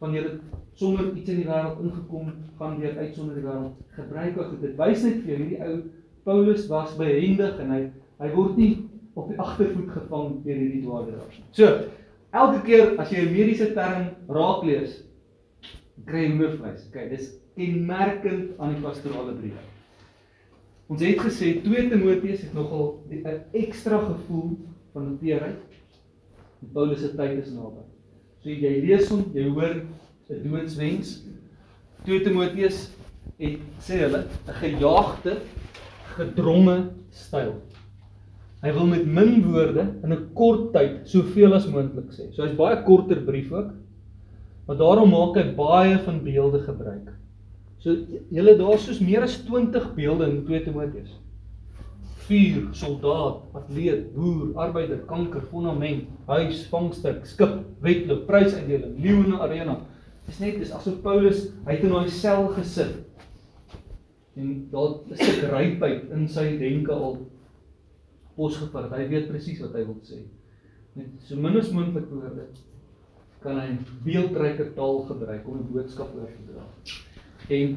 [0.00, 4.40] wanneer dit sonder iets in die wêreld ingekom gaan weer uit sonder die wêreld gebruik
[4.40, 4.64] hy goed.
[4.64, 5.76] Dit wys net vir jou hierdie ou
[6.24, 7.82] Paulus was behendig en hy
[8.22, 8.72] hy word nie
[9.12, 11.48] op die agtervoet gevang deur hierdie dwaalderaars nie.
[11.52, 11.68] So,
[12.34, 15.02] elke keer as jy 'n mediese term raak lees,
[16.06, 16.88] kry hoendervleis.
[16.88, 19.62] Okay, dis kenmerkend aan die pastorale briewe.
[20.90, 24.58] Ons het gesê 2 Timoteus het nogal 'n ekstra gevoel
[24.92, 25.60] van teerheid.
[26.72, 27.82] Paulus se tyd is naby.
[28.42, 29.74] So jy lees hom, jy hoor
[30.28, 31.22] 'n doodswens.
[32.04, 32.90] 2 Timoteus
[33.38, 35.38] het sê hulle 'n gejaagde,
[36.16, 37.54] gedronge styl.
[38.64, 42.30] Hy wil met min woorde in 'n kort tyd soveel as moontlik sê.
[42.32, 43.74] So hy's baie korter brief ook.
[44.66, 47.12] Maar daarom maak hy baie van beelde gebruik.
[47.78, 47.92] So
[48.32, 51.20] julle daar soos meer as 20 beelde in 2 Timoteus.
[52.24, 59.42] Vuur, soldaat, atleet, boer, arbeider, kanker, fondament, huis, vangstuk, skip, wedloop, prysuitdeling, leeu in 'n
[59.44, 59.76] arena.
[60.24, 63.04] Dis net dis asof Paulus hy het in daai sel gesit.
[64.36, 67.18] En daar is 'n rypheid in sy denke al
[68.36, 68.92] posgevat.
[68.92, 70.20] Hy weet presies wat hy wil sê.
[70.94, 72.46] Net so min as moontlik woorde
[73.44, 73.74] kan hy
[74.06, 76.64] beeldryke taal gebruik om 'n boodskap oor te dra.
[77.48, 77.76] En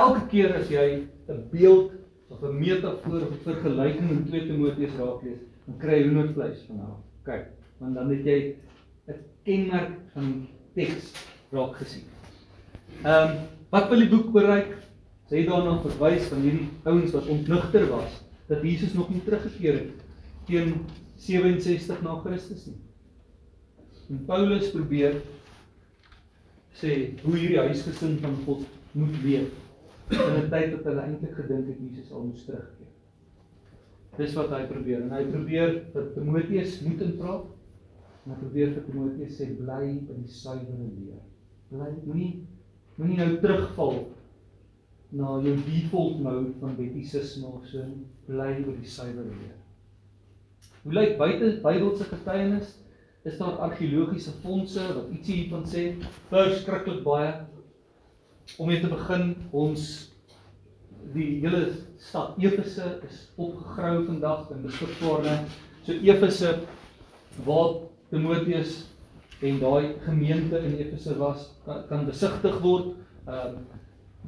[0.00, 1.92] elke keer as jy 'n beeld
[2.28, 6.64] of 'n metafoor of 'n vergelyking in 2 Timoteus raak lees, dan kry jy hoendervleis
[6.66, 6.98] van haar.
[7.24, 7.46] Kyk,
[7.78, 8.56] want dan het jy
[9.08, 11.12] 'n kenmerk van teks
[11.52, 12.04] raak gesien.
[13.02, 13.36] Ehm, um,
[13.70, 14.74] wat wil die boek bereik?
[15.30, 20.04] Sê daarna verwys van hierdie ouens wat ontnigter was dat Jesus nog nie teruggekeer het
[20.46, 20.74] teen
[21.16, 22.78] 67 na Christus nie.
[24.10, 25.18] En Paulus probeer
[26.76, 26.92] sê
[27.24, 29.48] hoe hierdie huisgesin van God moet leef
[30.14, 32.92] in 'n tyd wat hulle eintlik gedink het Jesus al moes terugkeer.
[34.16, 37.48] Dis wat hy probeer en hy probeer vir Timoteus moed inpraat.
[38.24, 41.24] En hy probeer vir Timoteus sê bly by die suiwere leer.
[41.72, 42.46] Bly moenie
[42.96, 43.98] moenie nou terugval
[45.10, 47.84] na jou default mode van wettisisme of so
[48.26, 49.54] bly by die suiwere leer.
[50.82, 52.74] Hoe lyk buite Bybelse getuienis?
[53.26, 55.82] is daar argeologiese fondse wat ietsie hiervan sê
[56.30, 57.32] verskriklik baie
[58.62, 59.86] om mee te begin ons
[61.14, 61.62] die hele
[62.02, 65.56] stad Efese is opgegrou vandag en beskikbaar net
[65.88, 66.52] so Efese
[67.48, 67.72] waar
[68.12, 68.76] Timoteus
[69.42, 72.94] en daai gemeente in Efese was kan, kan besigtig word
[73.26, 73.56] uh,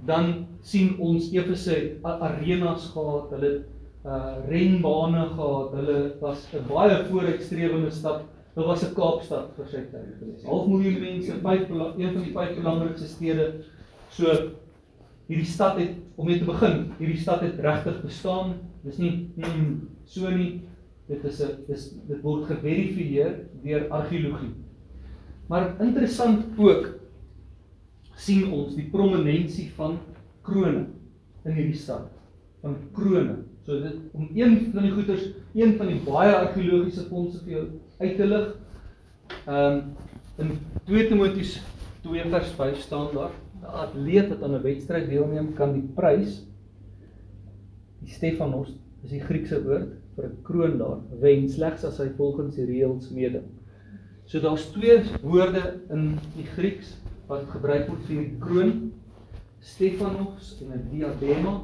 [0.06, 3.52] dan sien ons Efese arenas gehad hulle
[4.04, 8.22] uh renbane gehad hulle was 'n baie vooruitstrewende stad
[8.58, 10.42] Dit was 'n Kaapstad vir sy tyd gewees.
[10.42, 13.44] Half miljoen mense, vyf een van die vyf belangrikste stede.
[14.10, 14.32] So
[15.28, 18.56] hierdie stad het om mee te begin, hierdie stad het regtig bestaan.
[18.82, 20.64] Dis nie mm, so nie.
[21.06, 24.54] Dit is 'n dis dit word geverifieer deur argeologie.
[25.46, 26.97] Maar interessant ook
[28.18, 29.98] sien ons die prominensie van
[30.46, 30.86] krone
[31.44, 32.08] in hierdie stad.
[32.64, 33.44] Van krone.
[33.66, 37.64] So dit om een van die goeters, een van die baie argeologiese fondse vir jou
[38.00, 38.48] uit te lig.
[39.46, 39.82] Ehm um,
[40.38, 40.52] in
[40.86, 41.56] 2 Timoteus
[42.04, 46.44] 2 vers 5 staan daar: 'n atleet wat aan 'n wedstryd deelneem kan die prys
[47.98, 48.70] die Stefanos
[49.04, 53.10] is die Griekse woord vir 'n kroon daar wen slegs as hy volgens die reëls
[53.10, 53.44] meeding.
[54.26, 56.96] So daar's twee woorde in die Grieks
[57.28, 58.78] wat gebruik word vir die kroon,
[59.60, 61.60] Stefanos en 'n diadema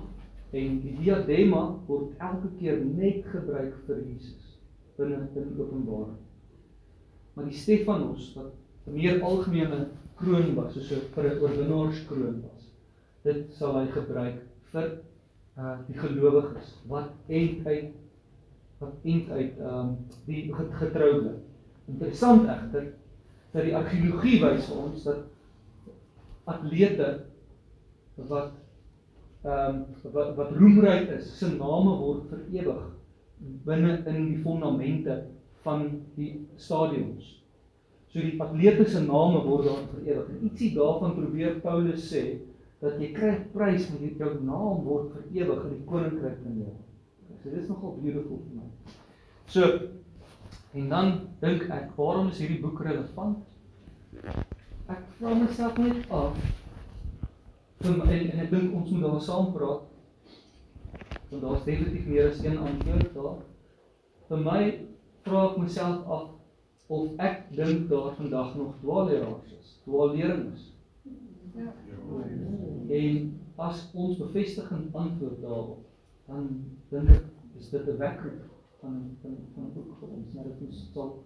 [0.52, 4.58] en die diadema word elke keer net gebruik vir Jesus
[4.96, 6.18] binne in Openbaring.
[7.34, 8.52] Maar die Stefanos wat
[8.86, 12.70] 'n meer algemene kroon was, soos 'n vir 'n oorwinnaarskroon was.
[13.22, 14.42] Dit sal hy gebruik
[14.72, 14.98] vir
[15.56, 17.92] uh die gelowiges wat end uit
[18.78, 19.96] wat end uit ehm um,
[20.26, 21.34] die getroude.
[21.86, 22.92] Interessant egter
[23.52, 25.22] dat die argeologie wys vir ons dat
[26.50, 27.08] atlete
[28.30, 28.52] wat
[29.44, 32.84] ehm um, wat wat roemryk is, se name word vir ewig
[33.64, 35.18] binne in die fondamente
[35.64, 37.42] van die stadions.
[38.08, 40.30] So die atlete se name word daar vir ewig.
[40.30, 42.24] En ietsie daarvan probeer Paulus sê
[42.80, 46.74] dat jy kry prys met jou naam word vir ewig in die koninkryk van jou.
[47.42, 48.68] So dis nogal beautiful vir my.
[49.50, 49.70] So
[50.74, 53.42] en dan dink ek, waarom is hierdie boek relevant?
[54.84, 56.36] Ek vra myself net af
[57.84, 59.86] en en ek dink ons moet daar saam praat.
[61.30, 63.38] Want daar's definitief meer as een antwoord daar.
[64.28, 64.60] Vir my
[65.24, 66.26] vra ek myself af
[66.92, 70.66] of ek dink daar vandag nog dwaalleraars is, dwaallering is.
[71.56, 71.72] Ja.
[72.98, 75.80] En as ons bevestigend antwoord daarop,
[76.28, 76.50] dan
[76.90, 77.24] dink ek
[77.60, 78.36] is dit 'n wekker
[78.80, 81.16] van van van ook vir ons, maar dit ons sal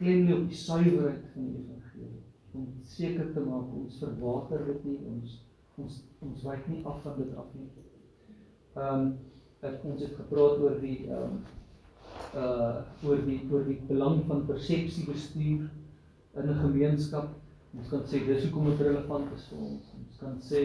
[0.00, 1.79] klem nie op die suiwerheid van die evangelie
[2.54, 5.38] om seker te maak ons verwater dit nie ons
[5.80, 7.68] ons ons wyk nie af van dit af nie.
[8.76, 9.10] Ehm
[9.64, 11.42] um, ons het gepraat oor die ehm um,
[12.40, 15.68] uh oor die oor die belang van persepsiebestuur
[16.36, 17.30] in 'n gemeenskap.
[17.78, 19.94] Ons kan sê dis hoekom dit relevant is vir ons.
[19.98, 20.60] Ons kan sê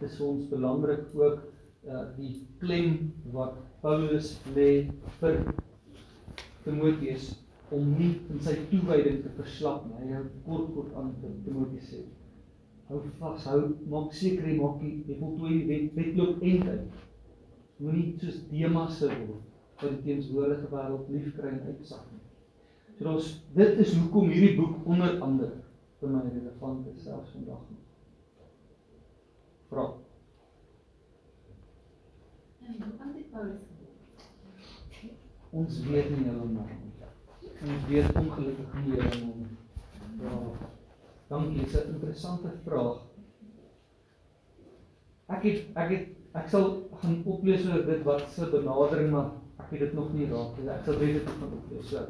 [0.00, 1.42] dis vir ons belangrik ook
[1.86, 5.44] uh die klem wat Paulus lê vir
[6.64, 7.30] Timoteus
[7.74, 9.98] om nie in sy toewyding te verslap nie.
[10.00, 12.04] Hy hou kort kort aan te Timoteus sê.
[12.88, 13.60] Hou vas, hou
[13.92, 17.04] maak seker jy maak jy, jy voltooi die wet, wetloop eintlik.
[17.78, 19.44] Moenie soos Demas se word
[19.78, 22.24] wat die teenswoordige wêreld liefkry en uitsak nie.
[22.98, 25.60] So ons dit is hoekom hierdie boek onder andere
[26.00, 27.84] vir my relevant is selfs vandag nog.
[29.68, 29.86] Vra.
[32.64, 33.66] Ja, wat het Paulus
[35.50, 36.87] Ons weet nie heeltemal nie.
[37.66, 39.56] Ons weet ongelukkig nie heeltemal nie.
[40.22, 40.36] Ja.
[41.28, 43.00] Dankie, dis 'n interessante vraag.
[45.26, 49.70] Ek het ek het ek sal gaan oplees oor dit wat se benadering maar ek
[49.70, 50.68] het dit nog nie raak nie.
[50.70, 51.88] Ek sal weet dit gaan oplees.
[51.88, 52.06] So.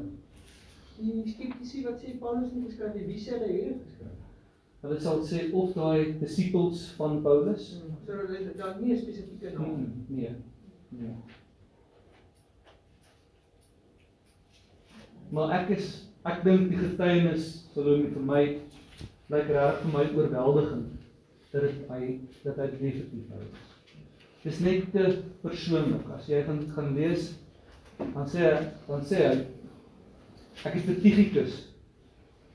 [0.99, 4.15] Die skeptici wat sê Paulus het geskryf, wie sê hy het geskryf?
[4.81, 9.51] Hulle sal sê of daai disippels van Paulus So hulle het dan nie 'n spesifieke
[9.53, 9.65] naam.
[9.65, 10.35] Hmm, nee.
[10.89, 11.15] Nee.
[15.31, 15.89] Maar ek is
[16.29, 18.43] ek dink die getuienis sal hom vir my
[19.33, 20.95] lyk reg vir my oorweldigend
[21.53, 22.01] dat dit hy
[22.45, 23.45] dat hy definitief hou.
[24.45, 25.05] Dis net te
[25.43, 26.09] persoonlik.
[26.17, 27.33] As jy gaan gaan lees
[27.99, 28.53] dan sê
[28.87, 29.35] dan sê hy
[30.65, 31.59] ek het vir Tychicus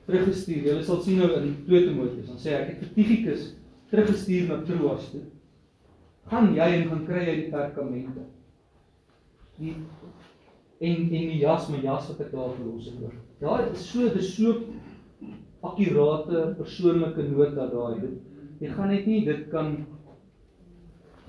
[0.08, 0.66] teruggestuur.
[0.66, 3.52] Jy sal sien nou in 2 Timoteus dan sê hy ek het Tychicus
[3.92, 5.24] teruggestuur na Troas toe.
[6.30, 8.26] Gaan jy en gaan kry hy die perkamente.
[9.60, 9.76] Die
[10.84, 13.16] en en die jas, my jas wat ek daar verlos het oor.
[13.40, 14.58] Daar is so dis so
[15.64, 18.00] akkurate persoonlike nota daai.
[18.04, 19.74] Dit jy gaan net nie dit kan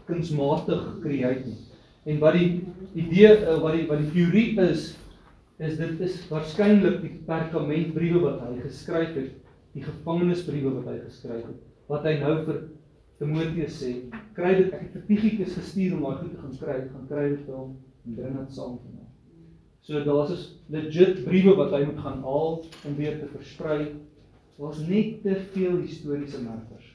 [0.10, 1.62] kunsmatig create nie.
[2.06, 2.50] En wat die
[2.94, 4.94] idee uh, wat die wat die teorie is
[5.58, 9.32] is dit is waarskynlik die perkamentbriewe wat hy geskryf het,
[9.76, 11.62] die gevangenisbriewe wat hy geskryf het,
[11.92, 12.60] wat hy nou vir
[13.16, 13.94] Timoteus sê,
[14.36, 17.30] kry dit ek het vir Tychicus gestuur om daai goed te gaan kry, gaan kry
[17.32, 19.05] dit vir hom en bring dit saam vir my.
[19.86, 22.56] So daar's is legit briewe wat hy moet gaan haal
[22.90, 23.96] om weer te versprei.
[24.58, 26.88] Daar's net te veel historiese markers.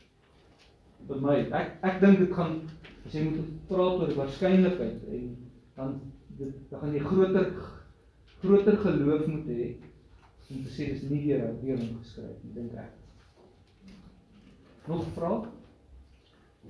[1.07, 2.57] Vir my, ek ek dink dit gaan
[3.07, 5.29] as jy moet praat oor waarskynlikheid en
[5.77, 5.95] dan
[6.41, 7.47] dit dan gaan jy groter
[8.41, 9.69] groter geloof moet hê
[10.51, 13.95] om te sê dis nie hy weer geskryf nie, dink ek.
[14.91, 15.47] Nog vrae?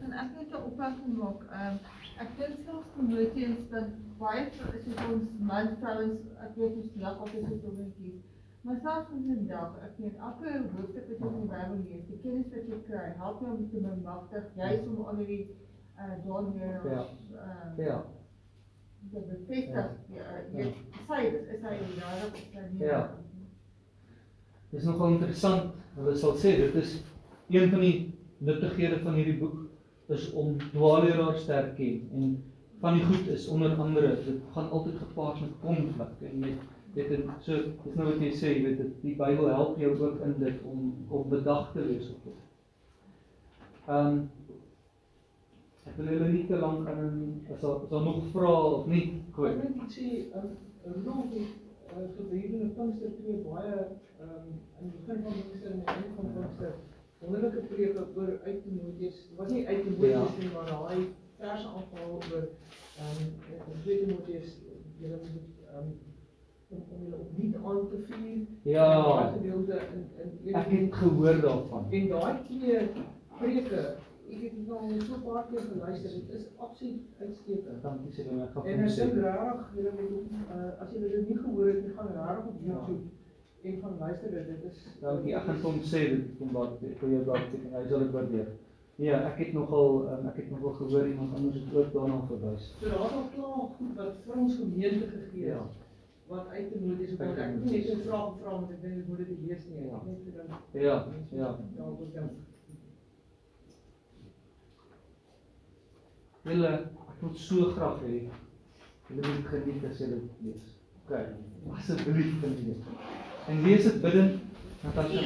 [0.05, 1.49] En ek net 'n opmerking maak.
[1.49, 1.81] Ehm
[2.23, 3.89] ek dink selfs Timoteus dat
[4.21, 8.21] baie soos ons man vrouens ek weet ons lag altyd so dominetjies.
[8.65, 12.05] Maar selfs in 'n dag, ek weet elke hoofstuk wat jy in die Bybel lees,
[12.11, 15.45] die kennis wat jy kry, help jou om te bemagtig juis om onder die
[16.01, 17.05] uh daardeur Ja.
[17.33, 18.03] uh Ja.
[19.13, 20.65] te bevestig, ja, jy
[21.09, 22.87] sê dit is hy regtig of sy nie.
[22.87, 23.01] Ja.
[24.71, 25.73] Dis nogal interessant.
[25.97, 27.05] Hulle sal sê dit is
[27.49, 29.60] een van die nuttighede van hierdie boek
[30.11, 32.43] is om dwaalleraars te herken en
[32.81, 37.24] van die goed is onder andere dit gaan altyd gepaard met konflik en met dit
[37.41, 40.35] so dis nou wat jy sê jy weet dit die Bybel help jou ook in
[40.39, 42.41] dit om om bedag te wees op dit.
[43.87, 44.31] Ehm um,
[45.87, 47.20] ek wil julle nie te lank aan in
[47.55, 49.53] as daar is daar nog vrae of nie Ek gooi.
[49.61, 50.09] dink ek sê
[50.41, 50.51] um
[50.85, 51.55] Rudolf het
[51.97, 53.74] uh, gedurende Pinkster twee baie
[54.27, 54.47] um
[54.81, 56.73] in die begin van Pinkster en die einde van Pinkster
[57.21, 59.17] wonderlike preke oor uit Timoteus.
[59.29, 61.09] Dit was nie uit Timoteus nie, maar daai
[61.41, 62.47] verse aanval oor
[63.01, 63.19] um
[63.73, 64.55] in 2 Timoteus
[65.01, 65.91] julle moet um
[66.71, 68.47] om om julle opnuut aan te vuur.
[68.63, 70.05] Ja, Daai gedeelte in
[70.45, 71.87] in ek het gehoor daarvan.
[71.91, 72.79] En daai twee
[73.41, 73.81] preke,
[74.31, 77.83] ek het nou al so paar keer geluister, dit is absoluut uitstekend.
[77.83, 79.09] Dankie sê my gaan En ek sê.
[79.09, 82.61] dink regtig julle moet uh, as julle dit nie gehoor het nie, gaan regtig op
[82.69, 83.03] YouTube
[83.62, 84.65] en gaan luister dit.
[84.70, 85.35] Is Dankie.
[85.37, 87.74] Ek gaan vir hom sê dit kom wat vir jou dalk teken.
[87.77, 88.49] Hy sal dit waardeer.
[89.01, 92.66] Ja, ek het nogal um, ek het nogal gehoor iemand anders het ook daarna verwys.
[92.81, 95.62] So daar's al klaar goed wat vir ons gemeente gegee Ja.
[95.65, 95.78] is.
[96.31, 98.99] Wat uit te moet is, want ek het net 'n vraag gevra want ek dink
[98.99, 99.87] ek moet dit lees nie.
[99.87, 99.99] Ja.
[99.99, 101.59] het net gedink Ja, ja.
[101.77, 102.31] daaroor dink.
[106.45, 108.28] Julle ek wil so graag hê
[109.09, 110.69] julle moet geniet as julle lees.
[111.05, 111.19] OK.
[111.77, 112.85] Asseblief geniet
[113.49, 114.41] En lees dit bidden
[114.83, 115.21] Natasha.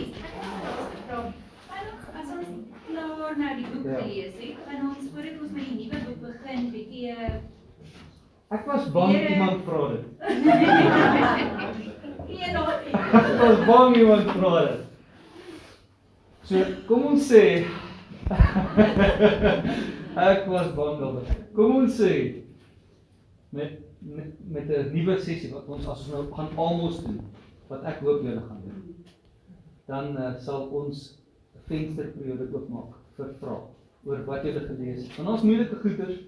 [2.15, 2.47] As ons
[2.89, 3.91] klaar nou die boek Ja.
[4.01, 7.35] gelees het, gaan ons voordat ons met die nuwe boek begin, bietjie eh,
[8.51, 9.28] Ek was bang Ja.
[9.28, 10.05] iemand vra dit.
[12.35, 12.93] Nee, nie.
[12.93, 14.81] Ek was bang iemand vra dit.
[16.45, 17.45] So, kom ons sê
[20.31, 21.27] Ek was bang daaroor.
[21.55, 22.12] Kom ons sê
[23.51, 23.70] met
[24.05, 27.20] met, met 'n nuwe sessie wat ons as ons nou gaan almos doen
[27.69, 28.82] wat ek hoop julle gaan doen.
[29.86, 31.03] Dan uh, sal ons
[31.55, 33.62] 'n vensterperiode oopmaak vir vrae
[34.05, 35.16] oor wat julle gelees het.
[35.16, 36.19] Want ons moeilike goeters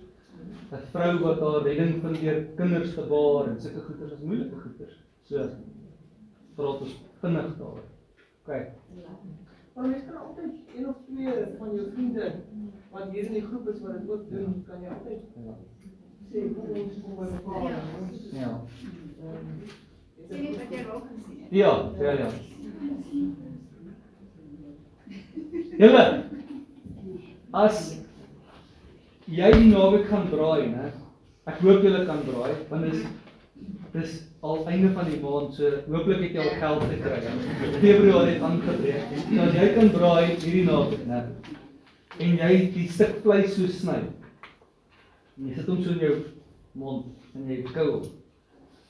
[0.73, 4.61] 'n vrou wat haar redding vind deur kinders te baar en sulke goeters is moeilike
[4.61, 4.97] goeters.
[5.25, 5.49] So
[6.57, 7.85] praat ons vinnig daaroor.
[8.47, 8.51] OK.
[9.75, 12.35] Maar mens kan altyd een of twee van jou vriende
[12.91, 15.55] wat hier in die groep is wat dit ook doen, kan jy altyd Ja.
[16.31, 18.53] sê kom ons kom by mekaar en ons Ja.
[21.51, 22.29] Ja, ja, ja.
[25.79, 26.05] Julle
[27.53, 27.77] as
[29.31, 30.91] jy die naweek gaan draai, né?
[31.47, 33.05] Ek hoop julle kan draai want dis
[33.95, 37.21] dis al einde van die maand, so hooplik het jy al geld gekry.
[37.81, 39.15] Februarie het aangebreek.
[39.31, 41.23] So as jy kan draai hierdie naweek, né?
[42.19, 44.03] En jy die stuk vleis so sny.
[45.39, 46.15] En jy sit hom so in jou
[46.77, 48.16] mond en jy kou hom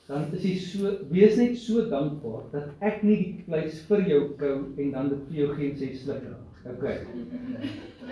[0.07, 4.21] dan is jy so wees net so dankbaar dat ek nie die vleis vir jou
[4.39, 6.29] kou en dan dit vir jou gee en sê sluk.
[6.67, 6.85] OK.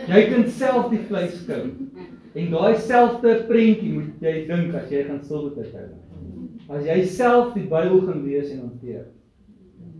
[0.09, 1.61] Jy kan self die vleis kou.
[2.35, 5.87] En daai selfde prentjie moet jy dink as jy gaan stil met dit hou.
[6.75, 9.07] As jy self die Bybel gaan lees en hanteer,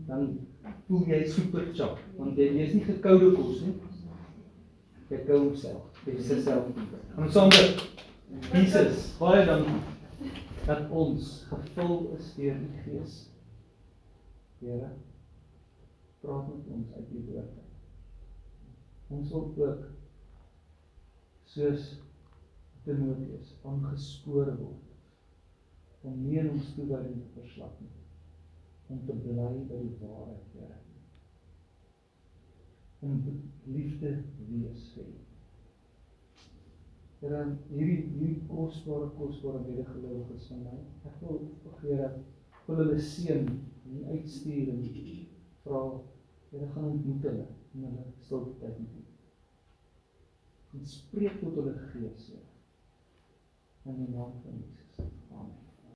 [0.10, 0.30] dan
[0.90, 3.78] voel jy super chop want jy lees nie gekoude kos nie.
[5.14, 6.04] Jy kou homself.
[6.04, 6.72] Jy sê self.
[7.16, 7.76] En sonder
[8.52, 9.95] Jesus, baie dankie
[10.66, 13.18] dat ons gevul is deur die Gees.
[14.60, 14.90] Here,
[16.24, 17.60] praat met ons uit die woord.
[19.14, 19.84] Ons wil ook
[21.54, 21.92] soos
[22.86, 24.82] Timoteus aangespoor word
[26.06, 28.02] om nie in ons toewyding te verslap nie,
[28.94, 30.82] om te bly by die waarheid, Here.
[33.06, 33.22] Om
[33.70, 34.12] liefde
[34.50, 35.14] wees vir.
[37.22, 40.78] Here, hierdie hierdie kosbare kosbare medegelowiges van my.
[41.08, 41.42] Ek wil
[41.82, 42.10] Here
[42.68, 44.82] wil hulle seën en uitstuur en
[45.66, 45.82] vra
[46.52, 49.06] Here gaan ontmoet hulle in hulle stilte tyd met U.
[50.76, 52.50] En spreek tot hulle gees, Here.
[53.86, 54.85] In die naam van Jesus.